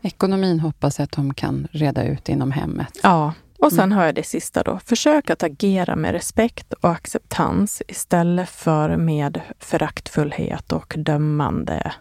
Ekonomin 0.03 0.61
hoppas 0.61 0.99
jag 0.99 1.05
att 1.05 1.13
de 1.13 1.35
kan 1.35 1.69
reda 1.71 2.05
ut 2.05 2.29
inom 2.29 2.53
hemmet. 2.53 2.99
Ja, 3.03 3.33
och 3.65 3.73
sen 3.73 3.85
mm. 3.85 3.99
har 3.99 4.05
jag 4.05 4.15
det 4.15 4.23
sista 4.23 4.63
då. 4.63 4.79
Försök 4.85 5.31
att 5.31 5.43
agera 5.43 5.97
med 5.97 6.13
respekt 6.13 6.73
och 6.73 6.91
acceptans 6.91 7.83
istället 7.89 8.49
för 8.49 8.97
med 8.97 9.41
föraktfullhet 9.59 10.73
och 10.73 10.95
dömande 10.99 11.93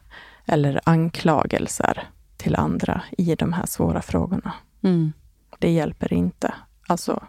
eller 0.45 0.81
anklagelser 0.83 2.07
till 2.37 2.55
andra 2.55 3.01
i 3.17 3.35
de 3.35 3.53
här 3.53 3.65
svåra 3.65 4.01
frågorna. 4.01 4.53
Mm. 4.83 5.13
Det 5.59 5.71
hjälper 5.71 6.13
inte. 6.13 6.53
Alltså, 6.87 7.23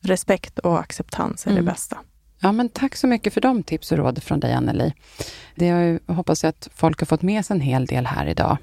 respekt 0.00 0.58
och 0.58 0.80
acceptans 0.80 1.46
är 1.46 1.50
mm. 1.50 1.64
det 1.64 1.70
bästa. 1.70 1.98
Ja, 2.40 2.52
men 2.52 2.68
tack 2.68 2.96
så 2.96 3.06
mycket 3.06 3.34
för 3.34 3.40
de 3.40 3.62
tips 3.62 3.92
och 3.92 3.98
råd 3.98 4.22
från 4.22 4.40
dig, 4.40 4.52
Anneli. 4.52 4.94
Det 5.54 5.66
jag 5.66 6.00
hoppas 6.06 6.42
jag 6.42 6.48
att 6.50 6.68
folk 6.74 7.00
har 7.00 7.06
fått 7.06 7.22
med 7.22 7.46
sig 7.46 7.54
en 7.54 7.60
hel 7.60 7.86
del 7.86 8.06
här 8.06 8.26
idag. 8.26 8.58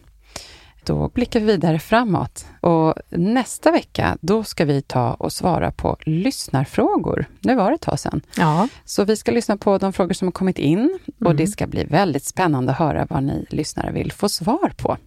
Då 0.86 1.10
blickar 1.10 1.40
vi 1.40 1.46
vidare 1.46 1.80
framåt. 1.80 2.46
Och 2.62 2.94
nästa 3.10 3.72
vecka, 3.72 4.18
då 4.22 4.44
ska 4.44 4.66
vi 4.66 4.82
ta 4.82 5.14
och 5.14 5.34
svara 5.34 5.72
på 5.72 5.98
lyssnarfrågor. 6.02 7.26
Nu 7.40 7.56
var 7.56 7.70
det 7.70 7.76
ett 7.76 7.82
tag 7.82 8.00
sedan. 8.00 8.22
Ja. 8.38 8.68
Så 8.86 9.06
vi 9.06 9.16
ska 9.16 9.32
lyssna 9.32 9.58
på 9.58 9.78
de 9.78 9.94
frågor 9.94 10.14
som 10.14 10.28
har 10.28 10.32
kommit 10.32 10.60
in 10.60 11.00
och 11.20 11.26
mm. 11.26 11.38
det 11.38 11.48
ska 11.48 11.68
bli 11.68 11.84
väldigt 11.84 12.24
spännande 12.24 12.72
att 12.72 12.78
höra 12.78 13.08
vad 13.10 13.24
ni 13.24 13.46
lyssnare 13.50 13.92
vill 13.92 14.12
få 14.12 14.30
svar 14.30 14.74
på. 14.78 14.98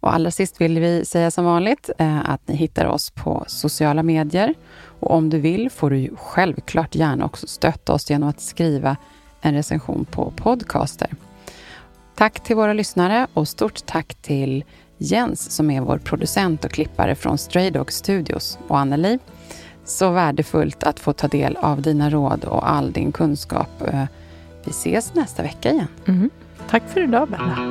Och 0.00 0.14
allra 0.14 0.30
sist 0.30 0.60
vill 0.60 0.78
vi 0.78 1.04
säga 1.04 1.30
som 1.30 1.44
vanligt 1.44 1.90
eh, 1.98 2.30
att 2.30 2.48
ni 2.48 2.56
hittar 2.56 2.84
oss 2.84 3.10
på 3.10 3.44
sociala 3.46 4.02
medier. 4.02 4.54
Och 5.00 5.10
om 5.10 5.30
du 5.30 5.38
vill 5.38 5.70
får 5.70 5.90
du 5.90 6.10
självklart 6.16 6.94
gärna 6.94 7.24
också 7.24 7.46
stötta 7.46 7.92
oss 7.92 8.10
genom 8.10 8.28
att 8.28 8.40
skriva 8.40 8.96
en 9.40 9.54
recension 9.54 10.04
på 10.04 10.32
Podcaster. 10.36 11.10
Tack 12.14 12.40
till 12.40 12.56
våra 12.56 12.72
lyssnare 12.72 13.26
och 13.34 13.48
stort 13.48 13.86
tack 13.86 14.14
till 14.14 14.64
Jens 15.04 15.50
som 15.50 15.70
är 15.70 15.80
vår 15.80 15.98
producent 15.98 16.64
och 16.64 16.70
klippare 16.70 17.14
från 17.14 17.38
Stray 17.38 17.70
Dog 17.70 17.92
Studios 17.92 18.58
och 18.68 18.78
Anneli. 18.78 19.18
Så 19.84 20.10
värdefullt 20.10 20.82
att 20.82 21.00
få 21.00 21.12
ta 21.12 21.28
del 21.28 21.56
av 21.56 21.82
dina 21.82 22.10
råd 22.10 22.44
och 22.44 22.70
all 22.70 22.92
din 22.92 23.12
kunskap. 23.12 23.82
Eh, 23.88 24.04
vi 24.64 24.70
ses 24.70 25.14
nästa 25.14 25.42
vecka 25.42 25.70
igen. 25.70 25.88
Mm. 26.08 26.30
Tack 26.70 26.82
för 26.88 27.00
idag 27.00 27.28
Bella. 27.28 27.70